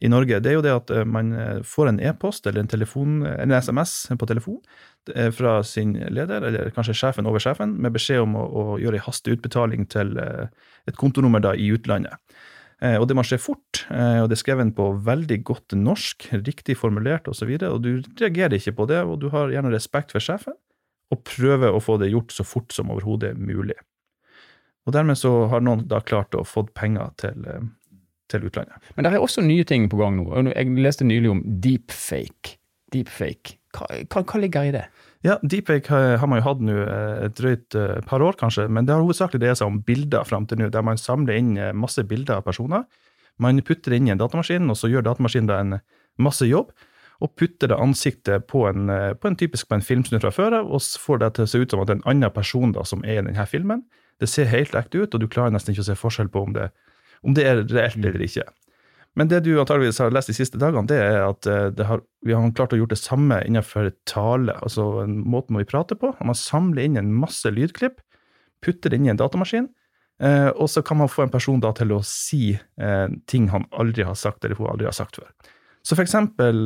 i 0.03 0.09
Norge. 0.11 0.41
Det 0.43 0.51
er 0.51 0.57
jo 0.57 0.63
det 0.65 0.73
at 0.75 0.91
man 1.07 1.29
får 1.63 1.87
en 1.87 2.01
e-post 2.03 2.49
eller 2.49 2.65
en, 2.65 2.67
telefon, 2.67 3.21
en 3.23 3.53
SMS 3.55 3.93
på 4.19 4.27
telefon 4.27 4.59
fra 5.37 5.53
sin 5.63 5.93
leder, 6.11 6.43
eller 6.43 6.73
kanskje 6.75 6.97
sjefen 6.99 7.29
over 7.29 7.39
sjefen, 7.39 7.77
med 7.79 7.95
beskjed 7.95 8.25
om 8.25 8.35
å, 8.35 8.43
å 8.43 8.65
gjøre 8.81 8.99
en 8.99 9.05
hasteutbetaling 9.05 9.87
til 9.93 10.19
et 10.19 10.99
kontonummer 10.99 11.39
da 11.45 11.53
i 11.55 11.69
utlandet. 11.71 12.19
Eh, 12.83 12.97
og 12.99 13.07
det 13.07 13.15
må 13.15 13.23
skje 13.23 13.39
fort, 13.39 13.85
eh, 13.87 14.19
og 14.19 14.27
det 14.29 14.35
er 14.35 14.41
skrevet 14.41 14.73
på 14.75 14.89
veldig 15.05 15.37
godt 15.47 15.77
norsk, 15.79 16.27
riktig 16.43 16.75
formulert 16.79 17.29
osv., 17.31 17.47
og, 17.55 17.61
så 17.63 17.71
og 17.71 17.81
du 17.85 17.91
reagerer 18.19 18.57
ikke 18.57 18.75
på 18.81 18.87
det, 18.91 19.01
og 19.07 19.21
du 19.23 19.29
har 19.31 19.53
gjerne 19.53 19.71
respekt 19.71 20.11
for 20.11 20.23
sjefen, 20.23 20.57
og 21.13 21.23
prøver 21.23 21.71
å 21.71 21.83
få 21.83 21.95
det 22.01 22.11
gjort 22.11 22.35
så 22.35 22.43
fort 22.47 22.75
som 22.75 22.91
overhodet 22.91 23.35
mulig. 23.39 23.77
Og 24.85 24.93
dermed 24.93 25.17
så 25.17 25.31
har 25.49 25.63
noen 25.63 25.85
da 25.89 26.01
klart 26.03 26.35
å 26.37 26.43
få 26.45 26.65
penger 26.75 27.13
til, 27.21 27.47
eh, 27.47 27.63
til 28.29 28.45
utlandet. 28.49 28.75
Men 28.95 29.05
det 29.05 29.13
er 29.13 29.23
også 29.23 29.45
nye 29.45 29.63
ting 29.63 29.87
på 29.89 29.97
gang 30.01 30.19
nå. 30.19 30.27
Jeg 30.51 30.75
leste 30.77 31.07
nylig 31.07 31.31
om 31.31 31.41
deepfake. 31.61 32.57
Deepfake. 32.93 33.57
Hva, 33.75 33.87
hva, 34.11 34.23
hva 34.23 34.41
ligger 34.41 34.67
i 34.67 34.75
det? 34.75 34.85
Ja, 35.25 35.39
Deepfake 35.41 35.89
har 36.19 36.29
man 36.29 36.37
jo 36.37 36.45
hatt 36.45 36.59
nå 36.61 36.73
eh, 36.83 37.23
et 37.25 37.37
drøyt 37.39 37.75
eh, 37.79 37.97
par 38.05 38.21
år, 38.21 38.35
kanskje, 38.37 38.67
men 38.69 38.85
det 38.85 38.93
har 38.93 39.01
hovedsakelig 39.01 39.41
dreid 39.41 39.57
seg 39.57 39.71
om 39.71 39.79
bilder 39.87 40.27
fram 40.27 40.45
til 40.45 40.59
nå, 40.61 40.67
der 40.69 40.83
man 40.85 40.99
samler 41.01 41.39
inn 41.39 41.55
eh, 41.57 41.71
masse 41.73 42.03
bilder 42.05 42.43
av 42.43 42.45
personer. 42.45 42.83
Man 43.41 43.57
putter 43.65 43.89
det 43.89 43.97
inn 43.97 44.11
i 44.11 44.13
en 44.13 44.21
datamaskin, 44.21 44.69
og 44.69 44.77
så 44.77 44.91
gjør 44.91 45.07
datamaskinen 45.07 45.49
da 45.49 45.57
en 45.63 45.79
masse 46.21 46.45
jobb. 46.45 46.69
Og 47.25 47.31
putter 47.39 47.71
det 47.71 47.79
ansiktet 47.79 48.45
på 48.51 48.65
en, 48.69 48.91
på 49.17 49.29
en 49.29 49.37
typisk 49.39 49.69
på 49.71 49.77
en 49.77 49.83
filmsnutt 49.87 50.21
fra 50.21 50.33
før 50.35 50.59
av, 50.59 50.69
og 50.69 50.83
får 50.83 51.21
det 51.23 51.29
til 51.37 51.47
å 51.47 51.49
se 51.49 51.61
ut 51.63 51.73
som 51.73 51.81
at 51.81 51.89
det 51.89 51.95
er 51.95 52.01
en 52.01 52.09
annen 52.11 52.33
person 52.35 52.75
da, 52.75 52.83
som 52.85 53.01
er 53.07 53.21
i 53.21 53.23
denne 53.23 53.47
filmen. 53.49 53.85
Det 54.21 54.29
ser 54.29 54.51
helt 54.51 54.75
ekte 54.77 55.01
ut, 55.01 55.15
og 55.15 55.23
du 55.23 55.29
klarer 55.31 55.55
nesten 55.55 55.73
ikke 55.73 55.87
å 55.87 55.89
se 55.89 55.97
forskjell 55.99 56.29
på 56.31 56.43
om 56.43 56.53
det, 56.55 56.69
om 57.25 57.33
det 57.35 57.47
er 57.47 57.63
reelt 57.63 57.97
eller 58.03 58.27
ikke. 58.27 58.45
Men 59.15 59.29
det 59.31 59.45
du 59.45 59.53
antageligvis 59.61 60.01
har 60.03 60.11
lest 60.11 60.29
de 60.29 60.35
siste 60.35 60.59
dagene, 60.59 60.87
det 60.91 60.97
er 60.99 61.21
at 61.23 61.47
eh, 61.47 61.69
det 61.75 61.87
har, 61.87 62.03
vi 62.25 62.35
har 62.35 62.51
klart 62.55 62.75
å 62.75 62.79
gjøre 62.81 62.91
det 62.91 62.99
samme 62.99 63.39
innenfor 63.47 63.87
tale, 64.09 64.57
altså 64.59 65.05
måten 65.07 65.55
vi 65.59 65.67
prater 65.67 65.99
på. 65.99 66.11
Man 66.19 66.35
samler 66.35 66.83
inn 66.83 66.99
en 66.99 67.13
masse 67.15 67.47
lydklipp, 67.51 68.01
putter 68.65 68.91
det 68.91 68.99
inn 68.99 69.07
i 69.07 69.13
en 69.13 69.21
datamaskin, 69.21 69.69
eh, 70.19 70.49
og 70.51 70.67
så 70.71 70.83
kan 70.83 70.99
man 70.99 71.11
få 71.11 71.25
en 71.25 71.31
person 71.31 71.63
da 71.63 71.71
til 71.77 71.95
å 71.95 72.01
si 72.05 72.57
eh, 72.57 73.07
ting 73.31 73.47
han 73.53 73.69
aldri 73.71 74.03
har 74.07 74.19
sagt, 74.19 74.43
eller 74.43 74.59
hun 74.59 74.73
aldri 74.73 74.89
har 74.89 74.97
sagt 74.97 75.21
før. 75.21 75.31
Så 75.85 75.95
for 75.95 76.01
eksempel 76.01 76.65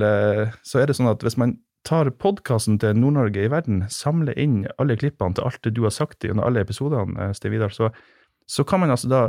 så 0.64 0.80
er 0.80 0.88
det 0.88 0.94
sånn 0.96 1.10
at 1.12 1.26
hvis 1.26 1.36
man 1.36 1.58
tar 1.84 2.08
podkasten 2.24 2.78
til 2.80 2.96
Nord-Norge 2.96 3.44
i 3.44 3.50
verden, 3.52 3.82
samler 3.92 4.38
inn 4.40 4.62
alle 4.80 4.96
klippene 5.00 5.36
til 5.36 5.44
alt 5.44 5.60
det 5.68 5.74
du 5.76 5.82
har 5.84 5.92
sagt 5.92 6.24
gjennom 6.24 6.46
alle 6.48 6.64
episodene, 6.64 7.28
Sten 7.36 7.52
Vidar, 7.52 7.74
så, 7.76 7.90
så 8.48 8.64
kan 8.64 8.80
man 8.80 8.96
altså 8.96 9.12
da 9.12 9.22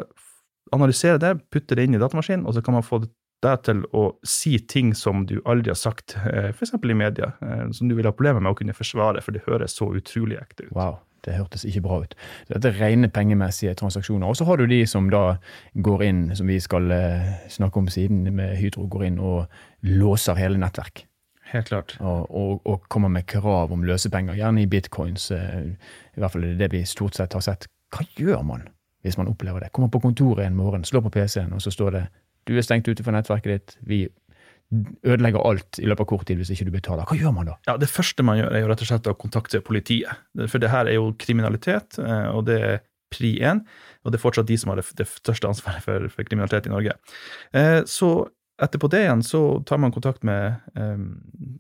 analysere 0.72 1.20
det, 1.22 1.36
putte 1.50 1.76
det 1.78 1.86
inn 1.86 1.96
i 1.96 2.02
datamaskinen, 2.02 2.46
og 2.46 2.56
så 2.56 2.62
kan 2.64 2.76
man 2.76 2.86
få 2.86 3.02
deg 3.44 3.62
til 3.64 3.84
å 3.96 4.04
si 4.26 4.56
ting 4.68 4.92
som 4.96 5.24
du 5.28 5.38
aldri 5.48 5.72
har 5.72 5.78
sagt, 5.78 6.16
eh, 6.28 6.50
f.eks. 6.52 6.74
i 6.76 6.96
media, 6.96 7.32
eh, 7.40 7.68
som 7.76 7.88
du 7.88 7.96
vil 7.96 8.08
ha 8.08 8.12
problemer 8.12 8.42
med 8.42 8.52
å 8.52 8.58
kunne 8.58 8.76
forsvare, 8.76 9.22
for 9.24 9.36
det 9.36 9.46
høres 9.46 9.76
så 9.78 9.88
utrolig 9.96 10.40
ekte 10.40 10.68
ut. 10.68 10.74
Wow. 10.76 11.00
Det 11.20 11.34
hørtes 11.36 11.66
ikke 11.68 11.82
bra 11.84 11.98
ut. 12.00 12.14
Dette 12.48 12.70
er 12.70 12.78
rene 12.80 13.10
pengemessige 13.12 13.74
transaksjoner. 13.76 14.24
Og 14.24 14.38
så 14.38 14.46
har 14.48 14.56
du 14.56 14.64
de 14.64 14.78
som 14.88 15.10
da 15.12 15.34
går 15.76 16.04
inn, 16.06 16.22
som 16.32 16.48
vi 16.48 16.56
skal 16.64 16.88
eh, 16.96 17.34
snakke 17.52 17.76
om 17.76 17.90
siden 17.92 18.22
med 18.32 18.54
Hydro, 18.56 18.86
går 18.88 19.04
inn 19.10 19.20
og 19.20 19.52
låser 19.84 20.40
hele 20.40 20.56
nettverk. 20.60 21.04
Helt 21.52 21.68
klart. 21.68 21.98
Og, 22.00 22.24
og, 22.30 22.64
og 22.64 22.88
kommer 22.88 23.12
med 23.12 23.28
krav 23.28 23.74
om 23.74 23.84
løsepenger, 23.84 24.38
gjerne 24.38 24.64
i 24.64 24.70
bitcoins. 24.70 25.28
I 25.34 26.22
hvert 26.22 26.32
fall 26.32 26.46
det 26.46 26.56
det 26.62 26.72
vi 26.72 26.86
stort 26.88 27.18
sett 27.18 27.36
har 27.36 27.44
sett. 27.44 27.68
Hva 27.92 28.06
gjør 28.16 28.46
man? 28.46 28.68
Hvis 29.04 29.16
man 29.18 29.30
opplever 29.30 29.64
det. 29.64 29.72
Kommer 29.72 29.92
på 29.92 30.02
kontoret 30.02 30.46
en 30.46 30.58
morgen, 30.58 30.84
slår 30.84 31.06
på 31.06 31.14
PC-en, 31.18 31.54
og 31.56 31.62
så 31.64 31.72
står 31.74 31.96
det 31.96 32.06
du 32.48 32.56
er 32.56 32.64
stengt 32.64 32.88
ute 32.88 33.04
fra 33.04 33.12
nettverket 33.14 33.52
ditt, 33.52 33.76
vi 33.86 34.04
ødelegger 35.02 35.42
alt 35.42 35.80
i 35.82 35.88
løpet 35.88 36.04
av 36.04 36.08
kort 36.12 36.28
tid 36.28 36.38
hvis 36.38 36.52
ikke 36.54 36.68
du 36.68 36.74
betaler. 36.74 37.08
Hva 37.08 37.18
gjør 37.18 37.34
man 37.34 37.48
da? 37.50 37.56
Ja, 37.66 37.76
Det 37.80 37.90
første 37.90 38.24
man 38.26 38.38
gjør, 38.38 38.52
er 38.54 38.62
jo 38.62 38.70
rett 38.70 38.84
og 38.84 38.90
slett 38.90 39.10
å 39.10 39.16
kontakte 39.18 39.62
politiet. 39.66 40.22
For 40.46 40.62
det 40.62 40.70
her 40.70 40.86
er 40.86 40.98
jo 40.98 41.10
kriminalitet, 41.18 41.98
eh, 41.98 42.28
og 42.30 42.46
det 42.46 42.58
er 42.62 42.76
pri 43.10 43.34
én. 43.42 43.64
Og 44.04 44.12
det 44.12 44.20
er 44.20 44.22
fortsatt 44.22 44.46
de 44.46 44.56
som 44.60 44.70
har 44.70 44.78
det, 44.78 45.06
største 45.10 45.50
ansvaret 45.50 45.82
for, 45.82 46.06
for 46.12 46.28
kriminalitet 46.28 46.70
i 46.70 46.74
Norge. 46.74 46.94
Eh, 47.52 47.80
så 47.90 48.30
etterpå 48.62 48.88
det 48.92 49.02
igjen 49.04 49.22
så 49.24 49.40
tar 49.66 49.80
man 49.80 49.92
kontakt 49.92 50.22
med 50.26 50.60
eh, 50.76 51.02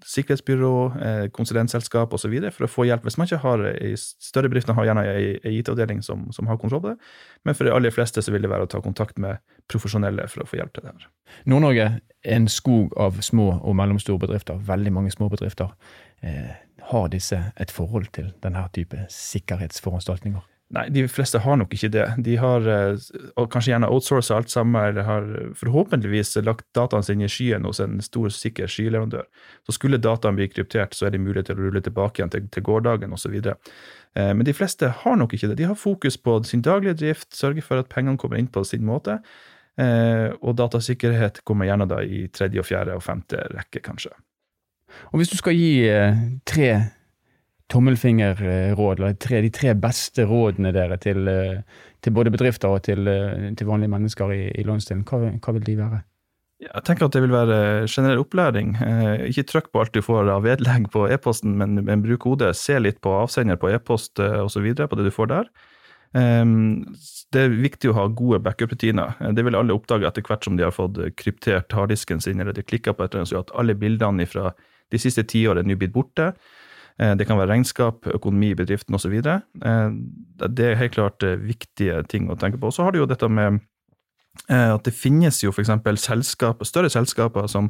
sikkerhetsbyrå, 0.06 0.72
eh, 1.00 1.22
konsulentselskap 1.34 2.12
osv. 2.16 2.34
for 2.52 2.66
å 2.66 2.70
få 2.70 2.86
hjelp. 2.88 3.06
Hvis 3.06 3.18
man 3.20 3.28
ikke 3.28 3.40
har 3.44 3.64
ei 3.70 3.94
større 3.98 4.50
bedrifter 4.52 4.76
har 4.76 4.88
gjerne 4.88 5.06
ei 5.08 5.56
IT-avdeling 5.60 6.02
som, 6.06 6.28
som, 6.36 6.50
har 6.50 6.60
kontroll 6.60 6.82
på 6.84 6.92
det, 6.92 7.10
men 7.44 7.56
for 7.56 7.68
de 7.68 7.74
aller 7.74 7.94
fleste 7.94 8.22
så 8.22 8.34
vil 8.34 8.44
det 8.44 8.52
være 8.52 8.68
å 8.68 8.72
ta 8.72 8.82
kontakt 8.84 9.18
med 9.22 9.40
profesjonelle 9.70 10.28
for 10.30 10.44
å 10.44 10.48
få 10.50 10.60
hjelp 10.60 10.74
til 10.76 10.86
det 10.86 10.94
her. 10.94 11.08
Nord-Norge 11.50 11.88
er 11.88 12.36
en 12.36 12.48
skog 12.52 12.96
av 13.00 13.22
små 13.24 13.52
og 13.58 13.76
mellomstore 13.78 14.20
bedrifter. 14.26 14.60
Veldig 14.68 14.92
mange 14.92 15.14
små 15.14 15.30
bedrifter. 15.32 15.72
Eh, 16.20 16.52
har 16.90 17.12
disse 17.12 17.38
et 17.56 17.72
forhold 17.72 18.10
til 18.16 18.32
denne 18.42 18.66
type 18.74 19.06
sikkerhetsforanstaltninger? 19.14 20.49
Nei, 20.70 20.84
de 20.94 21.02
fleste 21.10 21.40
har 21.42 21.56
nok 21.58 21.72
ikke 21.74 21.88
det. 21.90 22.04
De 22.22 22.36
har 22.38 22.66
eh, 22.70 23.06
kanskje 23.50 23.72
gjerne 23.72 23.88
outsourca 23.90 24.36
alt 24.36 24.52
sammen, 24.52 24.76
eller 24.78 25.06
har 25.08 25.24
forhåpentligvis 25.58 26.36
lagt 26.46 26.68
dataene 26.78 27.02
sine 27.02 27.26
i 27.26 27.30
skyen 27.32 27.66
hos 27.66 27.82
en 27.82 27.96
stor, 28.06 28.28
sikker 28.30 28.70
skyleverandør. 28.70 29.26
Så 29.66 29.74
skulle 29.74 29.98
dataene 29.98 30.38
bli 30.38 30.46
kryptert, 30.52 30.94
så 30.94 31.08
er 31.08 31.16
det 31.16 31.22
mulig 31.24 31.42
til 31.48 31.58
å 31.58 31.64
rulle 31.64 31.82
tilbake 31.82 32.22
igjen 32.22 32.30
til, 32.30 32.46
til 32.54 32.66
gårsdagen 32.68 33.16
osv. 33.16 33.34
Eh, 33.50 34.30
men 34.30 34.44
de 34.46 34.54
fleste 34.54 34.92
har 35.02 35.18
nok 35.18 35.34
ikke 35.34 35.50
det. 35.50 35.58
De 35.58 35.66
har 35.72 35.80
fokus 35.80 36.20
på 36.22 36.36
sin 36.46 36.62
daglige 36.62 37.00
drift, 37.02 37.32
sørger 37.34 37.66
for 37.66 37.82
at 37.82 37.90
pengene 37.90 38.20
kommer 38.20 38.38
inn 38.38 38.52
på 38.54 38.62
sin 38.62 38.86
måte. 38.86 39.18
Eh, 39.74 40.28
og 40.38 40.54
datasikkerhet 40.62 41.42
kommer 41.42 41.66
gjerne 41.66 41.90
da 41.90 41.98
i 42.06 42.28
tredje, 42.30 42.62
og 42.62 42.70
fjerde 42.70 42.94
og 42.94 43.02
femte 43.02 43.42
rekke, 43.56 43.82
kanskje. 43.90 44.14
Og 45.10 45.18
hvis 45.18 45.34
du 45.34 45.38
skal 45.38 45.58
gi 45.58 45.74
tre 46.46 46.70
tommelfingerråd, 47.70 49.00
eller 49.00 49.42
de 49.42 49.50
tre 49.54 49.74
beste 49.78 50.26
rådene 50.28 50.72
dere 50.74 50.98
til, 51.00 51.28
eh, 51.28 51.62
til 52.02 52.14
både 52.16 52.32
bedrifter 52.34 52.68
og 52.68 52.82
til, 52.82 53.08
eh, 53.08 53.50
til 53.54 53.66
vanlige 53.66 53.90
mennesker 53.90 54.32
i, 54.34 54.42
i 54.58 54.66
landsdelen, 54.66 55.04
hva, 55.04 55.32
hva, 55.38 55.54
vil 55.56 55.66
de 55.66 55.76
være? 55.78 56.02
Jeg 56.60 56.84
tenker 56.84 57.06
at 57.06 57.12
det 57.12 57.22
vil 57.22 57.32
være 57.32 57.88
generell 57.88 58.20
opplæring. 58.20 58.74
Eh, 58.84 59.28
ikke 59.30 59.46
trykk 59.48 59.72
på 59.72 59.80
alt 59.80 59.94
du 59.94 60.02
får 60.04 60.28
av 60.28 60.44
vedlegg 60.44 60.90
på 60.92 61.06
e-posten, 61.08 61.56
men, 61.56 61.84
men, 61.84 62.02
bruk 62.02 62.26
hodet. 62.28 62.54
Se 62.56 62.78
litt 62.78 63.00
på 63.00 63.14
avsender 63.22 63.56
på 63.56 63.70
e-post 63.72 64.20
osv., 64.20 64.74
på 64.74 64.98
det 64.98 65.08
du 65.08 65.14
får 65.14 65.30
der. 65.32 65.52
Det 66.10 67.38
er 67.38 67.52
viktig 67.54 67.92
å 67.92 67.94
ha 67.94 68.08
gode 68.08 68.40
backup-rutiner. 68.42 69.14
Det 69.32 69.44
vil 69.46 69.54
alle 69.54 69.72
oppdage 69.72 70.08
etter 70.08 70.26
hvert 70.26 70.44
som 70.44 70.56
de 70.58 70.66
har 70.66 70.74
fått 70.74 70.98
kryptert 71.16 71.70
harddisken 71.72 72.20
sin, 72.20 72.40
eller 72.42 72.52
de 72.52 72.66
klikker 72.66 72.92
på 72.92 73.04
et 73.04 73.14
eller 73.14 73.22
annet, 73.22 73.30
så 73.30 73.44
at 73.44 73.54
alle 73.54 73.78
bildene 73.78 74.26
fra 74.26 74.50
de 74.90 74.98
siste 74.98 75.22
tiårene 75.22 75.62
er 75.62 75.70
nå 75.70 75.78
blitt 75.78 75.94
borte. 75.94 76.32
Eh, 77.00 77.16
det 77.16 77.26
kan 77.28 77.38
være 77.40 77.54
regnskap, 77.54 78.06
økonomi 78.12 78.52
i 78.52 78.58
bedriften 78.58 78.96
osv. 78.96 79.14
Eh, 79.16 79.86
det 80.46 80.66
er 80.66 80.80
helt 80.80 80.96
klart 80.96 81.24
eh, 81.24 81.38
viktige 81.40 82.02
ting 82.10 82.28
å 82.30 82.38
tenke 82.40 82.60
på. 82.60 82.72
Så 82.74 82.84
har 82.84 82.92
du 82.92 83.00
jo 83.02 83.10
dette 83.10 83.28
med 83.28 83.60
at 84.46 84.86
det 84.86 84.92
finnes 84.94 85.40
jo 85.42 85.50
f.eks. 85.50 85.72
selskap, 86.00 86.60
større 86.64 86.88
selskaper 86.88 87.48
som, 87.50 87.66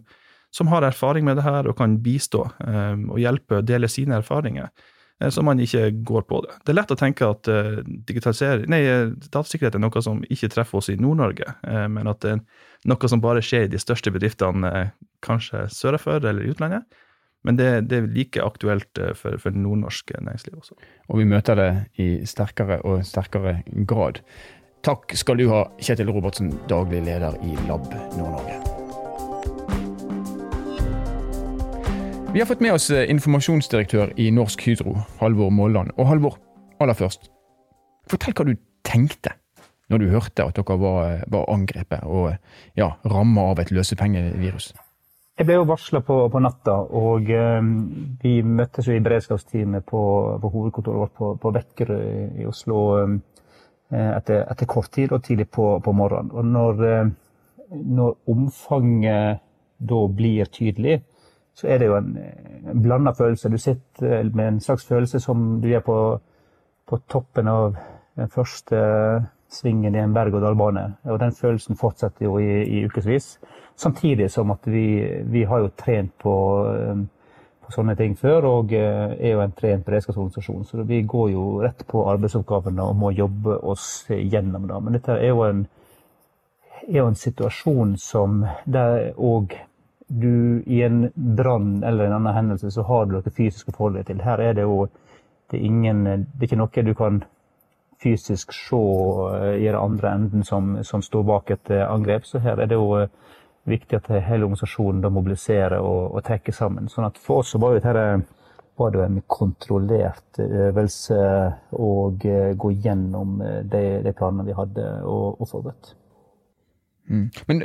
som, 0.53 0.69
har 0.69 0.85
erfaring 0.85 1.25
med 1.25 1.39
det 1.41 1.45
her 1.47 1.67
og 1.67 1.79
kan 1.79 1.95
bistå 2.05 2.43
og 2.45 3.17
hjelpe 3.19 3.63
og 3.63 3.67
dele 3.67 3.89
sine 3.89 4.19
erfaringer. 4.21 4.69
så 5.33 5.43
man 5.43 5.59
ikke 5.59 5.91
går 6.05 6.27
på 6.29 6.43
det. 6.45 6.59
Det 6.61 6.75
er 6.75 6.77
lett 6.77 6.93
å 6.93 6.99
tenke 7.01 7.27
at 7.33 7.49
nei, 8.69 8.83
datasikkerhet 9.33 9.75
er 9.75 9.83
noe 9.83 10.03
som 10.05 10.21
ikke 10.29 10.53
treffer 10.53 10.79
oss 10.79 10.93
i 10.93 10.99
Nord-Norge, 11.01 11.49
men 11.89 12.13
at 12.13 12.21
det 12.21 12.37
er 12.37 12.45
noe 12.93 13.09
som 13.09 13.25
bare 13.25 13.43
skjer 13.43 13.65
i 13.65 13.73
de 13.73 13.81
største 13.81 14.13
bedriftene, 14.13 14.91
kanskje 15.25 15.65
sørafor 15.73 16.21
eller 16.21 16.45
i 16.45 16.53
utlandet. 16.53 16.85
Men 17.45 17.57
det, 17.57 17.69
det, 17.89 17.99
er 17.99 18.09
like 18.13 18.43
aktuelt 18.45 19.01
for, 19.17 19.39
for 19.41 19.57
nordnorske 19.57 20.19
næringslivet 20.21 20.61
også. 20.61 20.75
Og 21.09 21.23
vi 21.23 21.29
møter 21.29 21.57
det 21.57 21.71
i 21.97 22.09
sterkere 22.29 22.83
og 22.85 23.05
sterkere 23.09 23.63
grad. 23.89 24.21
Takk 24.85 25.13
skal 25.17 25.41
du 25.41 25.47
ha, 25.53 25.65
Kjetil 25.81 26.09
Robertsen, 26.13 26.53
daglig 26.69 27.03
leder 27.05 27.37
i 27.45 27.57
Lab 27.69 27.89
Nord-Norge. 28.17 28.61
Vi 32.33 32.39
har 32.39 32.47
fått 32.47 32.61
med 32.63 32.77
oss 32.77 32.87
eh, 32.95 33.09
informasjonsdirektør 33.11 34.13
i 34.23 34.29
Norsk 34.31 34.63
Hydro, 34.63 34.95
Halvor 35.19 35.51
Molland. 35.51 35.91
Og 35.99 36.07
Halvor, 36.07 36.37
aller 36.81 36.95
først, 36.95 37.27
fortell 38.09 38.37
hva 38.39 38.47
du 38.47 38.55
tenkte 38.87 39.35
når 39.91 39.99
du 39.99 40.13
hørte 40.13 40.47
at 40.47 40.55
dere 40.55 40.77
var, 40.79 41.01
eh, 41.09 41.25
var 41.27 41.51
angrepet 41.51 42.07
og 42.07 42.37
ja, 42.79 42.93
ramma 43.11 43.49
av 43.51 43.65
et 43.65 43.73
løsepengevirus. 43.75 44.71
Jeg 45.41 45.47
ble 45.49 45.55
jo 45.57 45.69
varsla 45.71 46.03
på, 46.05 46.17
på, 46.29 46.41
natta, 46.45 46.75
og 47.01 47.31
eh, 47.33 47.69
vi 48.21 48.33
møttes 48.45 48.91
jo 48.91 48.93
i 48.93 49.01
beredskapsteamet 49.01 49.87
på, 49.89 50.01
på 50.37 50.51
hovedkontoret 50.53 51.01
vårt 51.01 51.15
på, 51.17 51.29
på 51.41 51.53
Vekkerøy 51.55 52.43
i 52.43 52.45
Oslo. 52.45 52.81
Eh, 53.01 54.11
etter, 54.19 54.43
etter, 54.45 54.69
kort 54.69 54.91
tid 54.93 55.15
og 55.17 55.23
tidlig 55.25 55.47
på, 55.49 55.71
på 55.81 55.95
morgenen. 55.97 56.29
Og 56.37 56.45
når, 56.45 56.85
eh, 56.91 57.73
når, 57.73 58.19
omfanget 58.29 59.41
da 59.81 60.03
blir 60.21 60.53
tydelig, 60.53 60.99
så 61.57 61.73
er 61.73 61.81
det 61.81 61.89
jo 61.89 61.97
en, 61.97 62.13
en 62.75 62.85
blanda 62.85 63.17
følelse. 63.17 63.49
Du 63.49 63.57
sitter 63.65 64.29
med 64.37 64.47
en 64.47 64.61
slags 64.61 64.85
følelse 64.93 65.23
som 65.25 65.55
du 65.65 65.73
på, 65.87 65.99
på 66.85 67.01
toppen 67.09 67.49
av 67.49 67.81
den 68.21 68.29
første 68.29 68.85
svingen 69.51 69.95
i 69.95 70.03
en 70.03 70.15
berg-og-dal-bane. 70.15 70.85
Og 71.11 71.21
den 71.21 71.33
følelsen 71.35 71.79
fortsetter 71.79 72.27
jo 72.27 72.39
i, 72.39 72.63
i 72.65 72.85
ukevis. 72.87 73.39
Samtidig 73.77 74.31
som 74.31 74.51
at 74.55 74.67
vi, 74.69 74.85
vi 75.27 75.45
har 75.49 75.65
jo 75.65 75.73
trent 75.77 76.13
på 76.23 76.37
på, 77.71 77.75
sånne 77.75 77.97
ting 77.97 78.17
før, 78.19 78.47
og 78.49 78.73
eh, 78.75 79.15
er 79.15 79.37
jo 79.37 79.43
en 79.45 79.55
trent 79.55 79.87
beredskapsorganisasjon. 79.87 80.65
Så 80.67 80.83
vi 80.89 81.03
går 81.03 81.31
jo 81.31 81.45
rett 81.63 81.87
på 81.87 82.05
arbeidsoppgavene 82.11 82.83
og 82.83 82.97
må 82.99 83.13
jobbe 83.15 83.59
oss 83.63 84.07
gjennom 84.11 84.67
det. 84.69 84.81
Men 84.83 84.99
dette 84.99 85.19
er 85.19 85.31
jo 85.31 85.45
en, 85.47 85.65
er 86.89 86.99
jo 86.99 87.09
en 87.09 87.19
situasjon 87.19 87.97
som 88.01 88.45
der 88.67 89.13
òg 89.17 89.55
du 90.11 90.63
i 90.67 90.83
en 90.83 91.05
brann 91.15 91.85
eller 91.87 92.09
en 92.09 92.17
annen 92.19 92.35
hendelse, 92.35 92.73
så 92.75 92.83
har 92.83 93.07
du 93.07 93.15
noe 93.15 93.31
fysisk 93.31 93.69
å 93.71 93.77
forholde 93.77 94.01
deg 94.01 94.09
til. 94.09 94.25
Her 94.27 94.43
er 94.43 94.57
det 94.59 94.67
jo 94.67 94.89
det 95.51 95.59
er, 95.59 95.67
ingen, 95.67 96.03
det 96.05 96.41
er 96.41 96.49
ikke 96.49 96.59
noe 96.59 96.83
du 96.87 96.95
kan 96.99 97.23
fysisk 98.03 98.53
se 98.57 98.81
eh, 99.37 99.63
i 99.63 99.67
den 99.67 99.79
andre 99.79 100.15
enden 100.17 100.45
som, 100.45 100.79
som 100.85 101.03
står 101.03 101.23
bak 101.29 101.51
et 101.51 101.71
eh, 101.71 101.87
angrep. 101.87 102.27
Så 102.27 102.43
her 102.45 102.61
er 102.61 102.71
det 102.71 102.79
jo 102.79 103.07
viktig 103.69 104.01
at 104.01 104.11
hele 104.25 104.47
organisasjonen 104.49 105.03
da 105.05 105.13
mobiliserer 105.13 105.79
og, 105.79 106.17
og 106.17 106.25
trekker 106.27 106.57
sammen. 106.57 106.89
Sånn 106.89 107.09
at 107.11 107.21
For 107.21 107.45
oss 107.45 107.55
så 107.55 107.61
var 107.63 107.77
dette 107.77 108.05
var 108.81 108.95
det 108.95 109.03
en 109.05 109.23
kontrollert 109.29 110.39
øvelse 110.41 111.17
å 111.77 111.89
gå 112.17 112.71
gjennom 112.81 113.43
de, 113.69 113.83
de 114.01 114.13
planene 114.17 114.47
vi 114.47 114.57
hadde 114.57 114.87
og, 115.05 115.37
og 115.37 115.51
forberedt. 115.51 115.91
Mm. 117.11 117.27
Men 117.47 117.61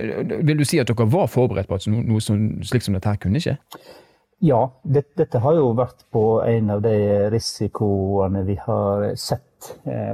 vil 0.48 0.58
du 0.60 0.66
si 0.68 0.82
at 0.82 0.90
dere 0.90 1.08
var 1.08 1.30
forberedt 1.32 1.70
på 1.70 1.78
at 1.78 1.88
noe, 1.88 2.04
noe 2.04 2.24
som, 2.24 2.42
slik 2.66 2.84
som 2.84 2.98
dette 2.98 3.14
her 3.14 3.22
kunne 3.22 3.40
skje? 3.40 3.56
Ja, 4.44 4.68
det, 4.84 5.06
dette 5.16 5.40
har 5.40 5.56
jo 5.56 5.70
vært 5.78 6.04
på 6.12 6.42
en 6.44 6.74
av 6.74 6.82
de 6.84 6.96
risikoene 7.32 8.44
vi 8.48 8.58
har 8.60 9.14
sett 9.16 9.44
eh, 9.44 9.55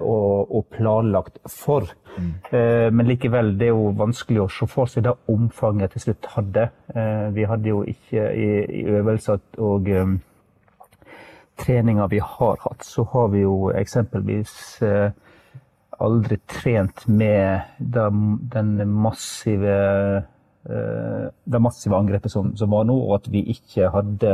og, 0.01 0.51
og, 0.55 0.65
planlagt 0.71 1.39
for. 1.49 1.87
Mm. 2.17 2.33
Eh, 2.51 2.87
men 2.93 3.07
likevel, 3.07 3.53
det 3.59 3.69
er 3.69 3.75
jo 3.75 3.91
vanskelig 3.97 4.43
å 4.43 4.49
se 4.51 4.67
for 4.69 4.91
seg 4.91 5.05
det 5.07 5.15
omfanget 5.31 5.95
til 5.95 6.05
slutt 6.05 6.29
hadde. 6.35 6.67
Eh, 6.95 7.27
vi 7.35 7.47
hadde 7.49 7.71
jo 7.71 7.81
ikke 7.87 8.27
i, 8.35 8.49
i 8.81 8.83
øvelser 8.91 9.41
og 9.63 9.89
um, 9.95 10.17
treninger 11.61 12.11
vi 12.11 12.21
har 12.23 12.61
hatt, 12.65 12.85
så 12.85 13.05
har 13.13 13.31
vi 13.33 13.43
jo 13.43 13.71
eksempelvis 13.75 14.53
uh, 14.85 15.11
aldri 16.01 16.39
trent 16.49 17.05
med 17.07 17.75
den 17.77 18.79
massive 18.89 19.75
uh, 20.21 21.27
det 21.43 21.61
massive 21.61 21.97
angrepet 21.97 22.33
som, 22.33 22.51
som, 22.57 22.71
var 22.71 22.85
nå, 22.85 22.95
og 22.95 23.15
at 23.19 23.29
vi 23.33 23.43
ikke 23.53 23.89
hadde, 23.93 24.33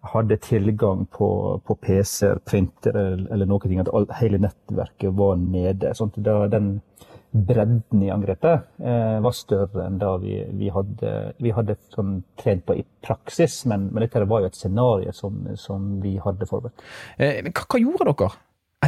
hadde 0.00 0.36
tilgang 0.42 1.06
på, 1.10 1.28
på 1.66 1.74
PC-er, 1.74 2.38
printer 2.46 2.96
eller, 2.96 3.46
noe. 3.46 3.80
At 3.80 3.90
all, 3.92 4.06
hele 4.20 4.40
nettverket 4.42 5.14
var 5.18 5.36
nede. 5.40 5.94
Sånn 5.96 6.12
at 6.14 6.52
den 6.54 6.78
bredden 7.30 8.02
i 8.02 8.10
angrepet 8.10 8.80
eh, 8.80 9.18
var 9.20 9.34
større 9.36 9.84
enn 9.84 9.98
da 10.00 10.14
vi, 10.22 10.38
vi 10.56 10.70
hadde, 10.72 11.14
vi 11.42 11.52
hadde 11.52 11.76
sånn 11.92 12.22
trent 12.40 12.64
på 12.66 12.78
i 12.78 12.84
praksis. 13.04 13.60
Men, 13.68 13.88
men, 13.92 14.04
dette 14.06 14.24
var 14.24 14.44
jo 14.44 14.50
et 14.50 14.58
scenario 14.58 15.12
som, 15.16 15.42
som 15.60 15.98
vi 16.04 16.16
hadde 16.24 16.48
forberedt. 16.48 16.84
Eh, 17.18 17.42
hva, 17.50 17.66
hva, 17.66 17.82
gjorde 17.82 18.12
dere 18.12 18.30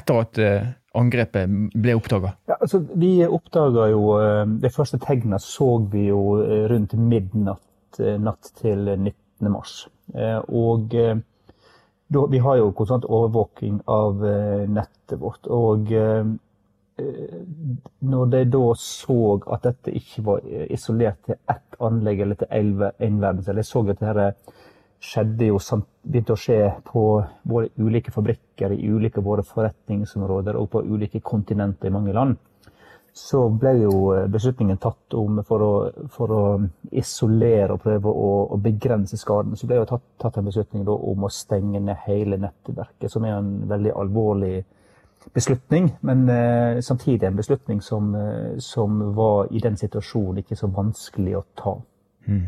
etter 0.01 0.21
at 0.23 0.41
eh, 0.41 0.69
angrepet 0.97 1.57
ble 1.75 1.97
oppdaga? 1.99 2.35
Ja, 2.49 2.57
altså, 2.61 2.81
vi 2.95 3.13
oppdaga 3.27 3.89
jo 3.93 4.05
eh, 4.21 4.45
De 4.63 4.71
første 4.73 5.01
tegna 5.03 5.41
så 5.43 5.73
vi 5.93 6.09
jo 6.09 6.39
eh, 6.45 6.65
rundt 6.71 6.95
midnatt 6.97 8.01
eh, 8.01 8.17
natt 8.21 8.55
til 8.63 8.87
19. 8.97 9.51
mars. 9.53 9.83
Og 10.15 10.95
da, 10.95 12.23
vi 12.31 12.41
har 12.43 12.57
jo 12.59 12.73
konstant 12.75 13.05
overvåking 13.07 13.81
av 13.91 14.25
nettet 14.71 15.21
vårt. 15.21 15.47
Og 15.47 15.93
når 18.01 18.33
de 18.35 18.41
da 18.53 18.65
så 18.77 19.21
at 19.55 19.69
dette 19.69 19.95
ikke 19.97 20.25
var 20.27 20.49
isolert 20.69 21.23
til 21.27 21.39
ett 21.39 21.79
anlegg 21.81 22.25
eller 22.25 22.41
til 22.41 22.51
én 22.51 23.23
verdensdel, 23.23 23.63
jeg 23.63 23.71
så 23.71 23.85
at 23.87 24.03
dette 24.03 24.59
skjedde 25.01 25.49
jo 25.49 25.59
begynte 26.05 26.35
å 26.35 26.41
skje 26.41 26.61
på 26.85 27.03
våre 27.49 27.71
ulike 27.81 28.13
fabrikker 28.13 28.75
i 28.75 28.91
ulike 28.93 29.23
våre 29.25 29.45
forretningsområder 29.47 30.59
og 30.61 30.69
på 30.73 30.85
ulike 30.85 31.23
kontinenter 31.25 31.89
i 31.89 31.95
mange 31.95 32.13
land, 32.17 32.37
så 33.13 33.43
ble 33.49 33.73
jo 33.83 33.95
eh, 34.15 34.27
beslutningen 34.31 34.79
tatt 34.81 35.15
om 35.19 35.41
for 35.47 35.65
å, 35.65 35.73
for 36.15 36.35
å 36.35 36.43
isolere 36.91 37.75
og 37.75 37.83
prøve 37.85 38.11
å, 38.11 38.33
å, 38.55 38.59
begrense 38.63 39.19
skaden. 39.21 39.57
Så 39.59 39.69
ble 39.69 39.81
jo 39.81 39.89
tatt, 39.89 40.05
tatt 40.21 40.39
en 40.39 40.51
beslutning 40.51 40.89
om 40.89 41.27
å 41.27 41.33
stenge 41.33 41.81
ned 41.83 42.05
hele 42.07 42.39
nettverket, 42.41 43.11
som 43.13 43.27
er 43.27 43.39
en 43.39 43.55
veldig 43.71 43.97
alvorlig 43.99 44.61
beslutning, 45.35 45.91
men 46.01 46.29
eh, 46.33 46.81
samtidig 46.81 47.27
en 47.29 47.37
beslutning 47.37 47.83
som, 47.83 48.15
eh, 48.15 48.59
som, 48.59 49.15
var 49.15 49.51
i 49.53 49.61
den 49.61 49.77
situasjonen 49.77 50.41
ikke 50.41 50.57
så 50.57 50.71
vanskelig 50.73 51.37
å 51.37 51.45
ta. 51.59 51.75
Mm. 52.27 52.47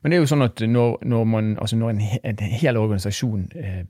Men 0.00 0.12
det 0.12 0.18
er 0.18 0.24
jo 0.24 0.30
sånn 0.30 0.46
at 0.46 0.62
når, 0.66 0.98
når, 1.08 1.24
man, 1.34 1.50
altså 1.62 1.78
når 1.80 1.94
en, 1.94 2.02
en, 2.32 2.44
hel 2.60 2.80
organisasjon 2.80 3.46
eh, 3.60 3.82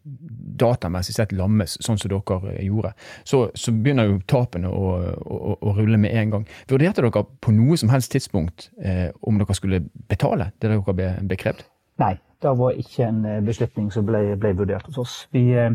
datamessig 0.61 1.17
sett 1.17 1.35
lammes, 1.37 1.77
sånn 1.85 2.01
som 2.01 2.13
dere 2.13 2.55
eh, 2.55 2.65
gjorde, 2.69 2.95
så, 3.25 3.43
så 3.55 3.75
begynner 3.75 4.11
jo 4.11 4.21
tapene 4.31 4.71
å, 4.71 4.95
å, 5.21 5.57
å, 5.59 5.75
rulle 5.79 6.01
med 6.01 6.15
en 6.17 6.37
gang. 6.37 6.49
Vurderte 6.71 7.05
dere 7.05 7.27
på 7.41 7.55
noe 7.57 7.79
som 7.81 7.93
helst 7.93 8.13
tidspunkt 8.15 8.71
eh, 8.83 9.09
om 9.27 9.41
dere 9.41 9.59
skulle 9.59 9.85
betale 10.11 10.53
det 10.59 10.71
dere 10.71 10.97
ble 10.97 11.13
bekrevd? 11.31 11.65
Nei, 12.01 12.15
det 12.43 12.57
var 12.57 12.77
ikke 12.81 13.07
en 13.09 13.25
eh, 13.29 13.41
beslutning 13.45 13.91
som 13.93 14.07
ble, 14.09 14.35
ble 14.41 14.55
vurdert 14.59 14.87
hos 14.89 15.01
oss. 15.03 15.17
Vi 15.35 15.45
eh, 15.53 15.75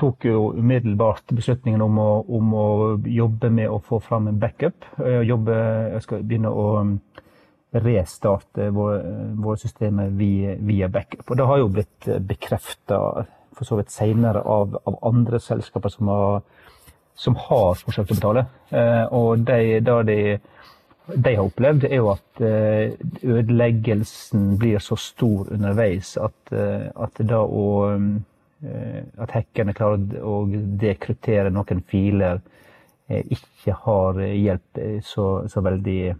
tok 0.00 0.24
jo 0.28 0.52
umiddelbart 0.56 1.34
beslutningen 1.36 1.82
om 1.84 1.98
å, 2.00 2.10
om 2.38 2.54
å, 2.56 2.66
jobbe 3.04 3.50
med 3.52 3.70
å 3.70 3.80
få 3.84 4.00
fram 4.02 4.28
en 4.30 4.40
backup. 4.40 4.86
Eh, 5.04 5.22
jeg 5.28 6.02
skal 6.06 6.24
begynne 6.24 6.50
å 6.52 6.68
restarte 7.74 8.70
våre, 8.70 9.56
systemer 9.58 10.08
via, 10.14 10.54
via, 10.58 10.88
backup. 10.88 11.30
Og 11.30 11.36
det 11.36 11.46
har 11.46 11.58
jo 11.58 11.70
blitt 11.74 12.08
bekrefta 12.28 12.98
for 13.54 13.66
så 13.66 13.78
vidt 13.78 13.92
senere 13.94 14.42
av, 14.42 14.76
av, 14.84 14.98
andre 15.06 15.40
selskaper 15.40 15.92
som 15.92 16.10
har, 16.10 16.42
som 17.14 17.38
har 17.38 17.78
forsøkt 17.78 18.12
å 18.12 18.18
betale. 18.18 18.44
Eh, 18.70 19.04
og 19.14 19.44
de, 19.46 19.80
de, 19.84 20.18
de 21.14 21.34
har 21.34 21.44
opplevd, 21.44 21.86
er 21.88 22.00
jo 22.00 22.12
at 22.14 22.42
eh, 22.42 22.94
ødeleggelsen 23.22 24.54
blir 24.60 24.82
så 24.82 24.98
stor 24.98 25.52
underveis 25.54 26.16
at, 26.18 26.38
eh, 26.54 26.88
at 26.94 27.20
da 27.22 27.42
å 27.44 27.66
at 28.64 29.32
hackerne 29.34 29.74
klarer 29.76 30.22
å 30.24 30.46
dekryptere 30.80 31.50
noen 31.52 31.82
filer 31.84 32.38
ikke 33.12 33.74
har 33.82 34.22
hjulpet 34.24 35.04
så, 35.04 35.26
så 35.52 35.60
veldig 35.60 36.14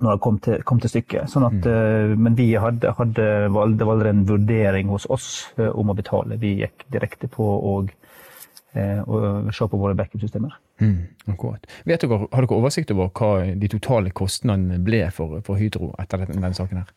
når 0.00 0.16
det 0.16 0.22
kom 0.24 0.38
til, 0.40 0.62
kom 0.64 0.80
til 0.80 0.92
stykket. 0.92 1.28
Sånn 1.30 1.46
at, 1.48 1.58
mm. 1.58 1.66
uh, 1.68 2.14
men 2.24 2.36
vi 2.38 2.48
hadde, 2.60 2.94
hadde, 2.96 3.26
det 3.48 3.50
var 3.52 3.96
aldri 3.96 4.12
en 4.12 4.24
vurdering 4.28 4.92
hos 4.92 5.04
oss 5.12 5.28
uh, 5.58 5.68
om 5.68 5.92
å 5.92 5.96
betale. 5.98 6.38
Vi 6.40 6.54
gikk 6.62 6.86
direkte 6.92 7.28
på 7.32 7.44
å 7.44 7.74
uh, 7.82 9.50
se 9.52 9.68
på 9.68 9.80
våre 9.80 9.96
backup-systemer. 9.98 10.56
Mm, 10.80 10.96
Vet 11.28 12.02
dere, 12.02 12.22
Har 12.32 12.46
dere 12.46 12.56
oversikt 12.56 12.94
over 12.94 13.12
hva 13.12 13.52
de 13.52 13.70
totale 13.70 14.14
kostnadene 14.16 14.80
ble 14.82 15.04
for, 15.14 15.42
for 15.44 15.60
Hydro 15.60 15.92
etter 16.00 16.24
denne, 16.24 16.40
denne 16.40 16.56
saken? 16.56 16.82
her? 16.82 16.96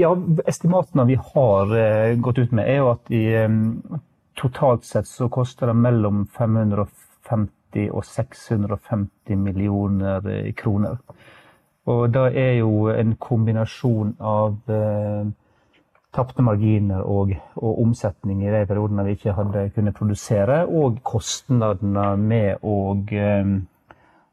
Ja, 0.00 0.10
Estimatene 0.50 1.04
vi 1.06 1.14
har 1.20 1.70
gått 2.18 2.40
ut 2.40 2.56
med, 2.56 2.66
er 2.66 2.80
jo 2.80 2.88
at 2.96 3.12
i, 3.14 3.28
totalt 4.34 4.88
sett 4.88 5.06
så 5.06 5.28
koster 5.30 5.70
det 5.70 5.76
mellom 5.78 6.24
550 6.34 7.92
og 7.94 8.02
650 8.08 9.38
millioner 9.38 10.26
kroner. 10.58 10.98
Og 11.90 12.12
det 12.14 12.28
er 12.40 12.52
jo 12.62 12.88
en 12.88 13.12
kombinasjon 13.20 14.14
av 14.24 14.72
eh, 14.72 15.26
tapte 16.14 16.44
marginer 16.46 17.04
og, 17.04 17.34
og, 17.56 17.82
omsetning 17.82 18.44
i 18.44 18.52
de 18.52 18.64
periodene 18.70 19.04
vi 19.04 19.18
ikke 19.18 19.36
hadde 19.36 19.68
kunnet 19.74 19.96
produsere, 19.98 20.62
og 20.64 21.02
kostnadene 21.04 22.08
med 22.20 22.64
å 22.64 22.78
eh, 23.12 23.54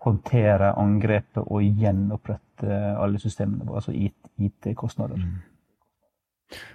håndtere 0.06 0.74
angrepet 0.80 1.44
og 1.44 1.62
gjenopprette 1.84 2.82
alle 3.02 3.20
systemene 3.20 3.68
altså 3.68 3.94
IT-kostnader. 3.94 5.18
Mm. 5.18 5.40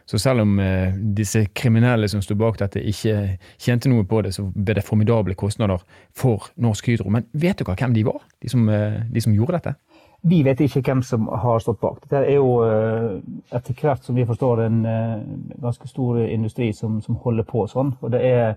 Så 0.04 0.18
selv 0.18 0.40
om 0.40 0.58
eh, 0.60 0.94
disse 1.16 1.44
kriminelle 1.54 2.08
som 2.08 2.22
sto 2.24 2.36
bak 2.38 2.58
dette 2.60 2.80
ikke 2.80 3.36
tjente 3.60 3.90
noe 3.92 4.06
på 4.08 4.22
det, 4.24 4.32
så 4.36 4.46
ble 4.46 4.78
det 4.78 4.84
formidable 4.86 5.36
kostnader 5.38 5.82
for 6.16 6.48
Norsk 6.62 6.88
Hydro. 6.88 7.10
Men 7.12 7.26
vet 7.32 7.60
dere 7.60 7.76
hvem 7.76 7.96
de 7.96 8.06
var, 8.06 8.22
de 8.42 8.52
som, 8.52 8.68
eh, 8.72 9.02
de 9.12 9.22
som 9.24 9.34
gjorde 9.36 9.58
dette? 9.58 9.74
Vi 10.22 10.42
vet 10.42 10.60
ikke 10.60 10.82
hvem 10.82 11.02
som 11.06 11.28
har 11.28 11.60
stått 11.62 11.80
bak. 11.80 12.00
Dette 12.02 12.22
er 12.24 12.38
jo 12.38 12.60
eh, 12.64 13.18
etter 13.54 13.76
hvert 13.78 14.04
som 14.04 14.16
vi 14.16 14.26
forstår 14.26 14.64
en 14.64 14.78
eh, 14.88 15.26
ganske 15.62 15.88
stor 15.90 16.18
industri 16.24 16.72
som, 16.74 17.00
som 17.04 17.18
holder 17.22 17.46
på 17.46 17.66
sånn. 17.70 17.92
Og 18.00 18.12
det 18.14 18.22
er 18.26 18.56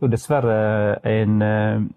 jo 0.00 0.10
dessverre 0.12 0.58
en 1.08 1.42
eh, 1.42 1.88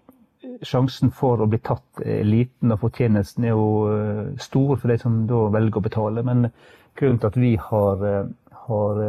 Sjansen 0.66 1.10
for 1.14 1.40
å 1.40 1.46
bli 1.50 1.58
tatt 1.64 2.00
liten 2.26 2.74
og 2.74 2.80
fortjenesten 2.82 3.44
er 3.46 3.54
jo 3.54 4.34
stor 4.42 4.76
for 4.76 4.90
de 4.90 4.96
som 5.00 5.20
da 5.26 5.38
velger 5.54 5.80
å 5.80 5.82
betale. 5.82 6.22
Men 6.26 6.44
grunnen 6.98 7.18
til 7.22 7.30
at 7.30 7.38
vi 7.40 7.52
har, 7.58 8.02
har 8.66 9.00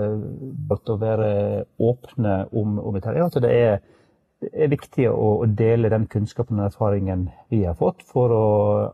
valgt 0.70 0.90
å 0.94 0.98
være 1.02 1.32
åpne 1.78 2.38
om, 2.54 2.80
om 2.80 2.96
dette, 2.96 3.14
er 3.14 3.26
at 3.26 3.38
det 3.44 3.54
er 3.54 3.76
det 4.44 4.66
er 4.66 4.72
viktig 4.72 5.08
å, 5.10 5.46
dele 5.48 5.92
den 5.92 6.06
kunnskapen 6.12 6.60
og 6.60 6.68
erfaringen 6.68 7.28
vi 7.52 7.64
har 7.64 7.78
fått, 7.80 8.04
for 8.08 8.34
å, 8.36 8.46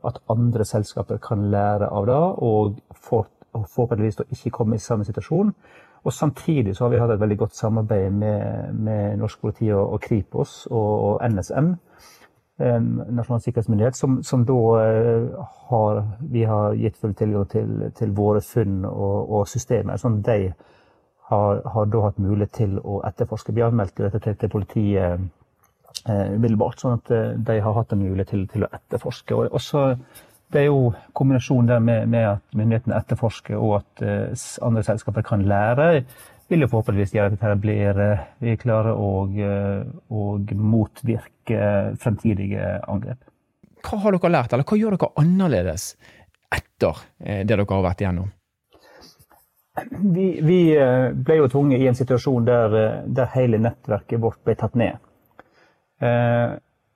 at 0.05 0.21
andre 0.31 0.65
selskaper 0.67 1.19
kan 1.23 1.49
lære 1.51 1.89
av 1.89 2.07
det, 2.09 2.21
og 2.45 2.79
for, 2.93 3.29
forhåpentligvis 3.55 4.21
ikke 4.29 4.53
komme 4.59 4.77
i 4.77 4.83
samme 4.83 5.07
situasjon. 5.07 5.53
Og 5.99 6.13
Samtidig 6.15 6.75
så 6.75 6.85
har 6.85 6.93
vi 6.93 7.01
hatt 7.01 7.11
et 7.11 7.19
veldig 7.19 7.37
godt 7.41 7.57
samarbeid 7.57 8.11
med, 8.15 8.73
med 8.73 9.17
norsk 9.19 9.41
politi 9.41 9.67
og, 9.73 9.95
og 9.95 10.01
Kripos 10.01 10.61
og, 10.71 10.91
og 11.09 11.33
NSM, 11.33 11.73
eh, 12.61 12.79
Nasjonal 13.17 13.43
sikkerhetsmyndighet, 13.43 13.99
som, 13.99 14.21
som 14.23 14.45
da 14.47 14.59
eh, 14.79 15.49
har 15.69 16.03
Vi 16.31 16.43
har 16.47 16.77
gitt 16.79 16.97
full 16.97 17.13
tilgang 17.13 17.49
til, 17.51 17.91
til 17.97 18.15
våre 18.15 18.41
funn 18.41 18.85
og, 18.85 19.31
og 19.39 19.47
systemer. 19.47 19.97
sånn 19.97 20.21
de 20.23 20.53
har, 21.29 21.61
har, 21.65 21.85
da 21.85 22.05
hatt 22.07 22.17
mulighet 22.17 22.55
til 22.57 22.79
å 22.79 23.01
etterforske. 23.05 23.53
Vi 23.53 23.61
anmeldte 23.61 24.07
dette 24.07 24.23
til, 24.23 24.37
til 24.39 24.49
politiet 24.49 25.27
umiddelbart, 26.07 26.79
sånn 26.81 26.97
at 26.99 27.11
eh, 27.13 27.35
de 27.35 27.59
har 27.63 27.75
hatt 27.75 27.93
en 27.93 28.01
mulighet 28.01 28.33
til, 28.33 28.47
til 28.49 28.65
å 28.65 28.71
etterforske. 28.75 29.35
Og 29.35 29.55
også, 29.59 29.85
det 30.53 30.63
er 30.63 30.69
jo 30.69 30.93
kombinasjonen 31.17 31.69
der 31.69 31.83
med, 31.83 32.09
med 32.11 32.27
at 32.35 32.57
myndighetene 32.57 32.97
etterforsker 32.97 33.59
og 33.59 33.79
at 33.81 34.03
uh, 34.05 34.45
andre 34.65 34.85
selskaper 34.87 35.25
kan 35.27 35.43
lære, 35.45 35.89
vil 36.49 36.65
jo 36.65 36.69
forhåpentligvis 36.71 37.13
gjøre 37.13 37.29
at 37.29 37.35
dette 37.35 37.57
blir 37.61 37.99
vi 38.41 38.55
klarer 38.57 38.97
å, 38.97 39.09
og 40.09 40.53
motvirke 40.57 41.59
fremtidige 42.01 42.71
angrep. 42.89 43.19
Hva 43.85 43.99
har 44.01 44.17
dere 44.17 44.31
lært, 44.33 44.55
eller 44.55 44.65
hva 44.65 44.79
gjør 44.79 44.95
dere 44.97 45.11
annerledes 45.21 45.91
etter 46.49 47.03
det 47.21 47.43
dere 47.51 47.67
har 47.69 47.85
vært 47.85 48.01
igjennom? 48.01 48.31
Vi, 50.17 50.25
vi 50.41 50.59
ble 51.21 51.37
jo 51.37 51.51
tvunget 51.53 51.85
i 51.85 51.91
en 51.91 52.01
situasjon 52.01 52.49
der, 52.49 52.79
der 53.05 53.29
hele 53.35 53.61
nettverket 53.61 54.25
vårt 54.25 54.41
ble 54.41 54.57
tatt 54.57 54.73
ned 54.73 54.97
eh, 54.97 55.08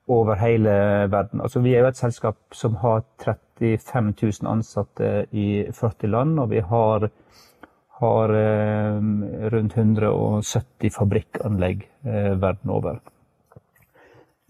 over 0.06 0.34
hele 0.34 0.70
verden. 1.08 1.40
Altså, 1.40 1.60
vi 1.60 1.74
er 1.74 1.84
jo 1.84 1.90
et 1.92 2.00
selskap 2.00 2.36
som 2.52 2.76
har 2.82 3.04
35 3.24 4.12
000 4.22 4.50
ansatte 4.50 5.26
i 5.32 5.64
40 5.72 6.10
land, 6.12 6.38
og 6.40 6.50
vi 6.50 6.60
har, 6.60 7.08
har 8.00 8.34
eh, 8.36 8.98
rundt 9.54 9.76
170 9.78 10.92
fabrikkanlegg 10.98 11.88
eh, 12.04 12.34
verden 12.40 12.70
over. 12.70 13.00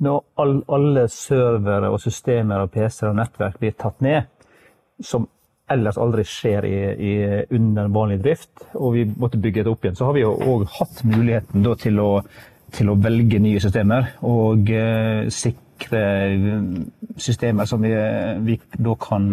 Når 0.02 0.24
all, 0.42 0.56
alle 0.68 1.06
servere 1.08 1.92
og 1.94 2.00
systemer 2.02 2.64
og 2.64 2.72
PC-er 2.74 3.12
og 3.12 3.20
nettverk 3.20 3.60
blir 3.62 3.76
tatt 3.78 4.02
ned, 4.02 4.26
som 5.00 5.28
ellers 5.70 5.96
aldri 5.98 6.24
skjer 6.28 6.66
i, 6.68 6.78
i, 6.92 7.12
under 7.56 7.88
vanlig 7.94 8.18
drift, 8.24 8.66
og 8.74 8.98
vi 8.98 9.04
måtte 9.06 9.40
bygge 9.40 9.62
det 9.64 9.70
opp 9.70 9.86
igjen, 9.86 9.96
så 9.96 10.10
har 10.10 10.18
vi 10.18 10.24
jo 10.24 10.34
òg 10.34 10.66
hatt 10.74 11.00
muligheten 11.06 11.64
til 11.80 12.02
å 12.02 12.10
til 12.74 12.90
å 12.90 12.98
velge 13.00 13.40
nye 13.42 13.60
systemer 13.62 14.14
og 14.26 14.70
eh, 14.72 15.26
sikre 15.32 16.04
systemer 17.20 17.68
som 17.70 17.82
vi, 17.84 17.92
vi 18.46 18.58
da 18.76 18.94
kan, 19.00 19.28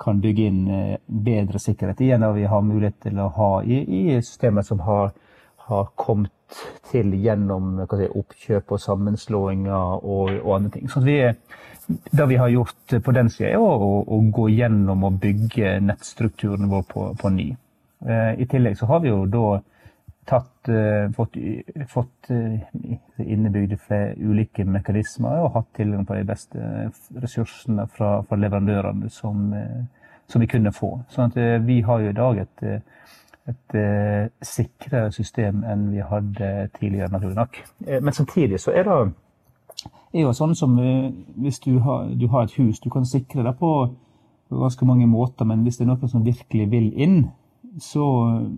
kan, 0.00 0.20
bygge 0.22 0.48
inn 0.50 0.60
eh, 0.72 0.96
bedre 1.06 1.60
sikkerhet 1.62 2.02
i 2.04 2.10
enn 2.16 2.26
vi 2.36 2.48
har 2.48 2.66
mulighet 2.66 3.00
til 3.08 3.20
å 3.22 3.30
ha 3.38 3.52
i, 3.64 3.80
i 3.82 4.02
systemer 4.20 4.66
som 4.66 4.82
har, 4.86 5.14
har, 5.68 5.88
kommet 5.96 6.32
til 6.90 7.12
gjennom 7.20 7.82
si, 7.92 8.08
oppkjøp 8.08 8.72
og 8.72 8.80
sammenslåinger 8.80 9.98
og, 10.00 10.30
og 10.40 10.54
andre 10.54 10.76
ting. 10.78 10.88
Så 10.88 11.02
vi, 11.04 11.18
det 11.88 12.28
vi 12.30 12.38
har 12.40 12.52
gjort 12.52 12.98
på 13.04 13.16
den 13.16 13.28
sida, 13.32 13.54
er 13.56 13.60
å, 13.60 13.90
å, 14.00 14.20
gå 14.32 14.48
gjennom 14.56 15.04
og 15.08 15.18
bygge 15.20 15.78
nettstrukturen 15.84 16.70
vår 16.72 16.86
på, 16.88 17.08
på 17.20 17.32
ny. 17.32 17.50
Eh, 18.04 18.32
I 18.40 18.48
tillegg 18.48 18.78
så 18.80 18.88
har 18.88 19.04
vi 19.04 19.12
jo 19.12 19.26
da 19.28 19.58
tatt, 20.28 20.70
uh, 20.70 21.08
fått, 21.16 21.38
fått 21.90 22.30
innebygde 23.18 23.78
flere 23.80 24.14
ulike 24.20 24.66
mekanismer 24.68 25.44
og 25.44 25.54
hatt 25.56 25.70
tilgang 25.78 26.04
på 26.06 26.18
de 26.18 26.26
beste 26.28 26.72
ressursene 27.22 27.88
fra, 27.92 28.18
fra 28.28 28.40
leverandørene 28.40 29.10
som, 29.12 29.48
som, 30.28 30.42
vi 30.42 30.50
kunne 30.50 30.74
få. 30.76 30.98
Sånn 31.12 31.32
at 31.32 31.64
vi 31.66 31.80
har 31.86 32.04
jo 32.04 32.10
i 32.12 32.18
dag 32.18 32.42
et, 32.44 32.66
et 33.48 33.78
sikrere 34.44 35.08
system 35.16 35.64
enn 35.64 35.88
vi 35.94 36.04
hadde 36.04 36.52
tidligere, 36.76 37.10
naturlig 37.14 37.40
nok. 37.40 37.62
Men 37.88 38.12
samtidig 38.12 38.60
så 38.60 38.76
er 38.76 38.84
det 38.88 38.98
er 40.12 40.26
jo 40.26 40.34
sånn 40.36 40.54
som 40.56 40.76
hvis 40.78 41.60
du 41.64 41.78
har, 41.84 42.08
du 42.12 42.28
har 42.32 42.46
et 42.46 42.56
hus, 42.58 42.80
du 42.80 42.90
kan 42.92 43.08
sikre 43.08 43.44
deg 43.46 43.56
på 43.60 43.72
ganske 44.50 44.86
mange 44.88 45.06
måter, 45.06 45.44
men 45.44 45.62
hvis 45.62 45.78
det 45.78 45.84
er 45.84 45.92
noen 45.92 46.10
som 46.10 46.24
virkelig 46.24 46.68
vil 46.72 46.88
inn, 46.96 47.18
så, 47.80 48.06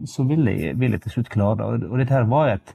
så 0.06 0.24
vil, 0.28 0.46
jeg, 0.48 0.78
vil, 0.80 0.94
jeg, 0.94 1.02
til 1.04 1.16
slutt 1.16 1.32
klare 1.32 1.58
det. 1.58 1.66
Og, 1.66 1.90
og 1.90 2.00
dette 2.00 2.14
her 2.14 2.28
var, 2.30 2.54
et, 2.54 2.74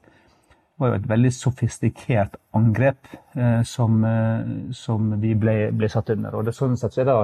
var, 0.79 0.91
jo 0.91 0.99
et 0.99 1.09
veldig 1.09 1.31
sofistikert 1.33 2.37
angrep 2.57 3.11
eh, 3.37 3.61
som, 3.67 4.03
eh, 4.05 4.71
som, 4.75 5.13
vi 5.21 5.35
ble, 5.39 5.57
ble, 5.75 5.89
satt 5.91 6.13
under. 6.15 6.37
Og 6.37 6.47
det, 6.47 6.55
sånn 6.57 6.77
sett 6.79 6.95
så 6.95 7.03
er 7.03 7.11
det, 7.11 7.17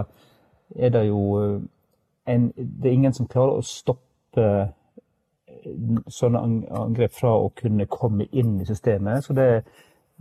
er 0.87 0.93
det 0.95 1.05
jo 1.09 1.23
eh, 1.41 1.57
en, 2.31 2.51
Det 2.55 2.89
er 2.89 2.93
ingen 2.93 3.17
som 3.17 3.29
klarer 3.29 3.59
å 3.59 3.65
stoppe 3.65 4.47
eh, 4.47 4.75
sånne 6.07 6.41
angrep 6.77 7.13
fra 7.17 7.35
å 7.37 7.51
kunne 7.57 7.89
komme 7.91 8.29
inn 8.31 8.59
i 8.61 8.67
systemet. 8.69 9.25
Så 9.25 9.35
det, 9.37 9.49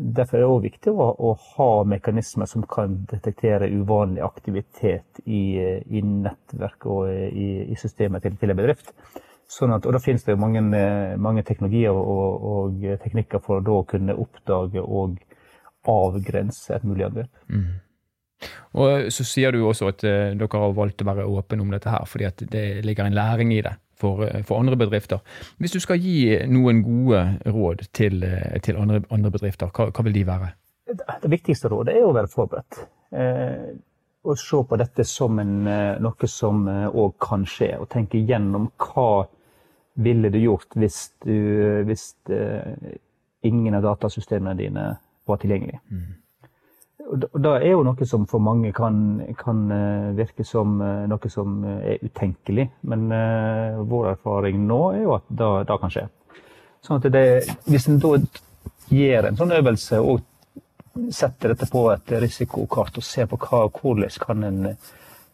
Derfor 0.01 0.39
er 0.39 0.43
det 0.43 0.49
òg 0.49 0.63
viktig 0.65 0.93
å, 0.97 1.07
å, 1.13 1.31
ha 1.55 1.71
mekanismer 1.85 2.49
som 2.49 2.63
kan 2.69 3.03
detektere 3.11 3.69
uvanlig 3.69 4.23
aktivitet 4.25 5.21
i, 5.27 5.61
i 5.61 6.01
nettverk 6.01 6.87
og 6.89 7.11
i, 7.11 7.51
i 7.69 7.77
systemet 7.77 8.25
til, 8.25 8.39
til, 8.41 8.55
en 8.55 8.61
bedrift. 8.63 8.95
Sånn 9.51 9.75
at, 9.75 9.85
og 9.85 9.93
Da 9.93 10.01
finnes 10.01 10.25
det 10.25 10.39
mange, 10.41 10.63
mange 11.21 11.45
teknologier 11.45 11.93
og, 11.93 12.49
og, 12.53 12.89
teknikker 13.03 13.43
for 13.45 13.59
å 13.59 13.67
da 13.67 13.77
kunne 13.93 14.17
oppdage 14.25 14.81
og 14.81 15.21
avgrense 15.91 16.79
et 16.79 16.89
mulig 16.89 17.05
angrep. 17.11 17.45
Mm. 17.53 17.69
Og 18.81 19.13
Så 19.13 19.27
sier 19.29 19.53
du 19.53 19.67
også 19.67 19.91
at 19.93 20.01
dere 20.01 20.65
har 20.65 20.77
valgt 20.79 21.05
å 21.05 21.11
være 21.11 21.29
åpne 21.29 21.67
om 21.67 21.77
dette 21.77 21.93
her, 21.93 22.09
fordi 22.09 22.31
at 22.31 22.49
det 22.49 22.67
ligger 22.87 23.11
en 23.11 23.19
læring 23.21 23.53
i 23.53 23.61
det 23.67 23.77
for, 24.01 24.25
eh, 24.27 24.43
for, 24.47 24.61
andre 24.61 24.79
bedrifter. 24.81 25.21
Hvis 25.59 25.77
du 25.77 25.81
skal 25.81 26.01
gi 26.01 26.39
noen 26.49 26.83
gode 26.87 27.23
råd 27.47 27.87
til, 27.97 28.23
eh, 28.25 28.59
til 28.65 28.81
andre, 28.81 29.03
andre, 29.11 29.31
bedrifter, 29.31 29.71
hva, 29.71 29.91
hva, 29.91 30.07
vil 30.09 30.17
de 30.17 30.27
være? 30.27 30.53
Det 31.23 31.31
viktigste 31.31 31.71
rådet 31.71 31.95
er 31.95 32.07
å 32.09 32.15
være 32.17 32.33
forberedt. 32.33 32.81
Eh, 33.13 33.69
og 34.25 34.37
se 34.37 34.63
på 34.69 34.77
dette 34.77 35.05
som 35.09 35.38
en, 35.38 35.67
eh, 35.67 35.98
noe 36.01 36.29
som 36.29 36.67
òg 36.69 37.15
kan 37.21 37.44
skje, 37.48 37.79
og 37.81 37.88
tenke 37.88 38.21
gjennom 38.21 38.71
hva 38.77 39.27
ville 40.01 40.31
du 40.31 40.38
gjort 40.40 40.77
hvis, 40.79 40.98
du, 41.25 41.83
hvis 41.88 42.15
eh, 42.31 42.96
ingen 43.46 43.77
av 43.79 43.87
datasystemene 43.88 44.57
dine 44.59 44.87
var 45.29 45.40
tilgjengelige. 45.42 45.81
Mm. 45.90 46.19
Og 47.11 47.40
Det 47.42 47.52
er 47.58 47.73
jo 47.73 47.83
noe 47.83 48.06
som 48.06 48.25
for 48.31 48.42
mange 48.42 48.71
kan, 48.75 48.96
kan 49.38 49.65
eh, 49.75 50.11
virke 50.19 50.44
som 50.46 50.79
eh, 50.85 51.06
noe 51.11 51.31
som 51.33 51.58
eh, 51.67 51.94
er 51.94 52.04
utenkelig. 52.06 52.69
Men 52.87 53.08
uh, 53.11 53.81
vår 53.90 54.13
erfaring 54.13 54.61
nå 54.69 54.81
er 54.94 55.02
jo 55.02 55.17
at 55.17 55.27
det, 55.40 55.79
kan 55.83 55.94
skje. 55.94 56.06
Sånn 56.87 57.02
det, 57.11 57.25
Hvis 57.67 57.88
en 57.90 57.98
da 58.02 58.15
gjør 58.90 59.29
en 59.29 59.40
sånn 59.40 59.56
øvelse 59.58 60.00
og 60.00 60.23
setter 61.15 61.52
dette 61.52 61.67
på 61.71 61.85
et 61.92 62.15
risikokart 62.23 62.98
og 62.98 63.06
ser 63.06 63.29
på 63.31 63.38
hva, 63.42 63.67
hvordan 63.75 64.17
kan 64.23 64.46
en, 64.46 64.63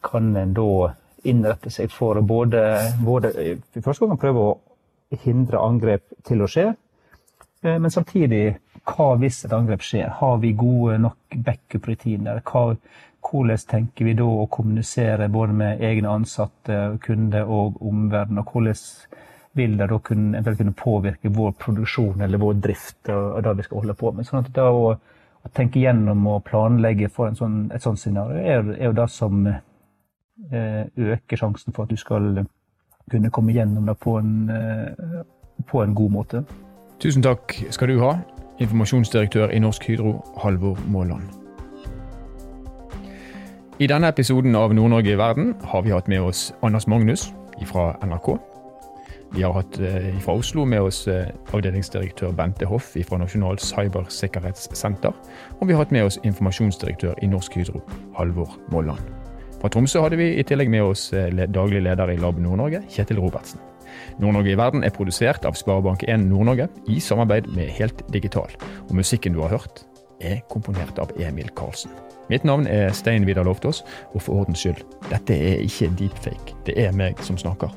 kan 0.04 0.32
en 0.36 0.56
da 0.56 0.90
innrette 1.26 1.72
seg 1.72 1.92
for 1.92 2.20
både, 2.22 2.62
både, 3.04 3.32
i 3.36 3.82
første 3.82 4.06
gang 4.06 4.20
prøve 4.20 4.42
å 4.42 4.58
hindre 5.24 5.62
angrep 5.64 6.04
til 6.26 6.44
å 6.44 6.50
skje, 6.50 6.68
men 7.64 7.90
samtidig, 7.90 8.58
hva 8.86 9.14
hvis 9.20 9.44
et 9.44 9.54
angrep 9.54 9.82
skjer? 9.84 10.10
Har 10.20 10.38
vi 10.42 10.52
gode 10.56 10.98
nok 11.02 11.36
backup-rutiner? 11.46 12.42
Hvordan 12.46 13.62
tenker 13.68 14.06
vi 14.06 14.14
da 14.14 14.26
å 14.26 14.46
kommunisere 14.50 15.28
både 15.32 15.56
med 15.58 15.82
egne 15.84 16.12
ansatte, 16.14 16.98
kunder 17.02 17.50
og 17.50 17.80
omverdenen? 17.82 18.42
Og 18.44 18.52
hvordan 18.52 19.22
vil 19.56 19.76
det 19.80 19.88
da 19.90 19.98
kunne, 20.04 20.42
kunne, 20.44 20.74
påvirke 20.76 21.32
vår 21.32 21.56
produksjon 21.58 22.22
eller 22.22 22.38
vår 22.38 22.58
drift 22.62 23.10
og, 23.10 23.42
det 23.42 23.56
vi 23.58 23.66
skal 23.66 23.82
holde 23.82 23.96
på 23.98 24.12
med? 24.12 24.28
Sånn 24.28 24.44
at 24.44 24.52
da 24.54 24.68
å, 24.70 24.92
å 24.94 25.54
tenke 25.56 25.82
gjennom 25.82 26.26
og 26.30 26.44
planlegge 26.46 27.10
for 27.10 27.34
sånn, 27.34 27.64
et 27.74 27.82
sånt 27.82 28.02
scenario 28.02 28.38
er, 28.38 28.70
er, 28.76 28.84
jo 28.90 28.98
det 29.00 29.08
som 29.10 29.48
eh, 29.50 30.84
øker 30.94 31.42
sjansen 31.42 31.74
for 31.74 31.86
at 31.88 31.94
du 31.94 31.98
skal 31.98 32.44
kunne 33.10 33.32
komme 33.34 33.54
gjennom 33.56 33.90
det 33.90 33.98
på 34.02 34.18
en, 34.20 34.32
eh, 34.50 35.20
på 35.66 35.82
en 35.82 35.94
god 35.94 36.14
måte. 36.20 36.46
Tusen 37.02 37.24
takk 37.24 37.54
skal 37.74 37.90
du 37.92 38.00
ha, 38.00 38.14
informasjonsdirektør 38.58 39.48
i 39.48 39.58
Norsk 39.58 39.88
Hydro, 39.88 40.18
Halvor 40.42 40.78
Måland. 40.88 41.22
I 43.78 43.86
denne 43.86 44.08
episoden 44.08 44.56
av 44.56 44.72
Nord-Norge 44.74 45.12
i 45.12 45.18
verden 45.20 45.54
har 45.68 45.82
vi 45.84 45.92
hatt 45.92 46.08
med 46.08 46.24
oss 46.24 46.54
Anders 46.64 46.86
Magnus 46.88 47.28
fra 47.68 47.90
NRK. 48.00 48.38
Vi 49.34 49.42
har 49.42 49.52
hatt 49.52 49.76
eh, 49.80 50.14
fra 50.24 50.38
Oslo 50.38 50.64
med 50.64 50.86
oss 50.86 51.02
eh, 51.08 51.28
avdelingsdirektør 51.52 52.32
Bente 52.32 52.64
Hoff 52.70 52.94
fra 53.08 53.18
Nasjonal 53.20 53.58
cybersikkerhetssenter. 53.60 55.12
Og 55.60 55.68
vi 55.68 55.76
har 55.76 55.84
hatt 55.84 55.92
med 55.92 56.08
oss 56.08 56.20
informasjonsdirektør 56.24 57.18
i 57.22 57.28
Norsk 57.28 57.58
Hydro, 57.60 57.82
Halvor 58.16 58.56
Molland. 58.72 59.02
Fra 59.60 59.68
Tromsø 59.72 60.00
hadde 60.04 60.20
vi 60.20 60.32
i 60.38 60.44
tillegg 60.46 60.72
med 60.72 60.88
oss 60.88 61.10
eh, 61.12 61.28
daglig 61.52 61.84
leder 61.84 62.14
i 62.14 62.20
Lab 62.22 62.40
Nord-Norge, 62.40 62.86
Kjetil 62.88 63.20
Robertsen. 63.20 63.60
Nord-Norge 64.22 64.52
i 64.52 64.58
verden 64.58 64.84
er 64.86 64.94
produsert 64.94 65.46
av 65.48 65.58
Sparebank1 65.58 66.26
Nord-Norge 66.28 66.68
i 66.92 67.00
samarbeid 67.02 67.50
med 67.56 67.72
Helt 67.76 68.02
Digital. 68.12 68.52
Og 68.88 68.96
musikken 68.98 69.36
du 69.36 69.42
har 69.44 69.56
hørt, 69.56 69.84
er 70.20 70.40
komponert 70.50 70.98
av 70.98 71.12
Emil 71.20 71.50
Karlsen. 71.56 71.92
Mitt 72.30 72.44
navn 72.44 72.66
er 72.66 72.90
Stein 72.96 73.26
Vidar 73.26 73.46
Loftaas, 73.46 73.82
og 74.14 74.22
for 74.22 74.42
ordens 74.42 74.64
skyld, 74.64 74.82
dette 75.10 75.36
er 75.36 75.62
ikke 75.62 75.92
deepfake. 75.98 76.56
Det 76.66 76.74
er 76.86 76.96
meg 76.96 77.20
som 77.22 77.38
snakker. 77.38 77.70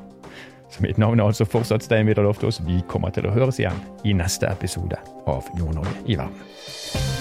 Så 0.70 0.82
mitt 0.84 0.98
navn 0.98 1.20
er 1.20 1.30
altså 1.30 1.46
fortsatt 1.46 1.86
Stein 1.86 2.06
Vidar 2.06 2.26
Loftaas. 2.26 2.62
Vi 2.66 2.82
kommer 2.90 3.14
til 3.14 3.26
å 3.26 3.34
høres 3.34 3.58
igjen 3.62 3.78
i 4.06 4.14
neste 4.16 4.50
episode 4.50 4.98
av 5.30 5.50
Nord-Norge 5.58 5.98
i 6.06 6.18
verden. 6.18 7.19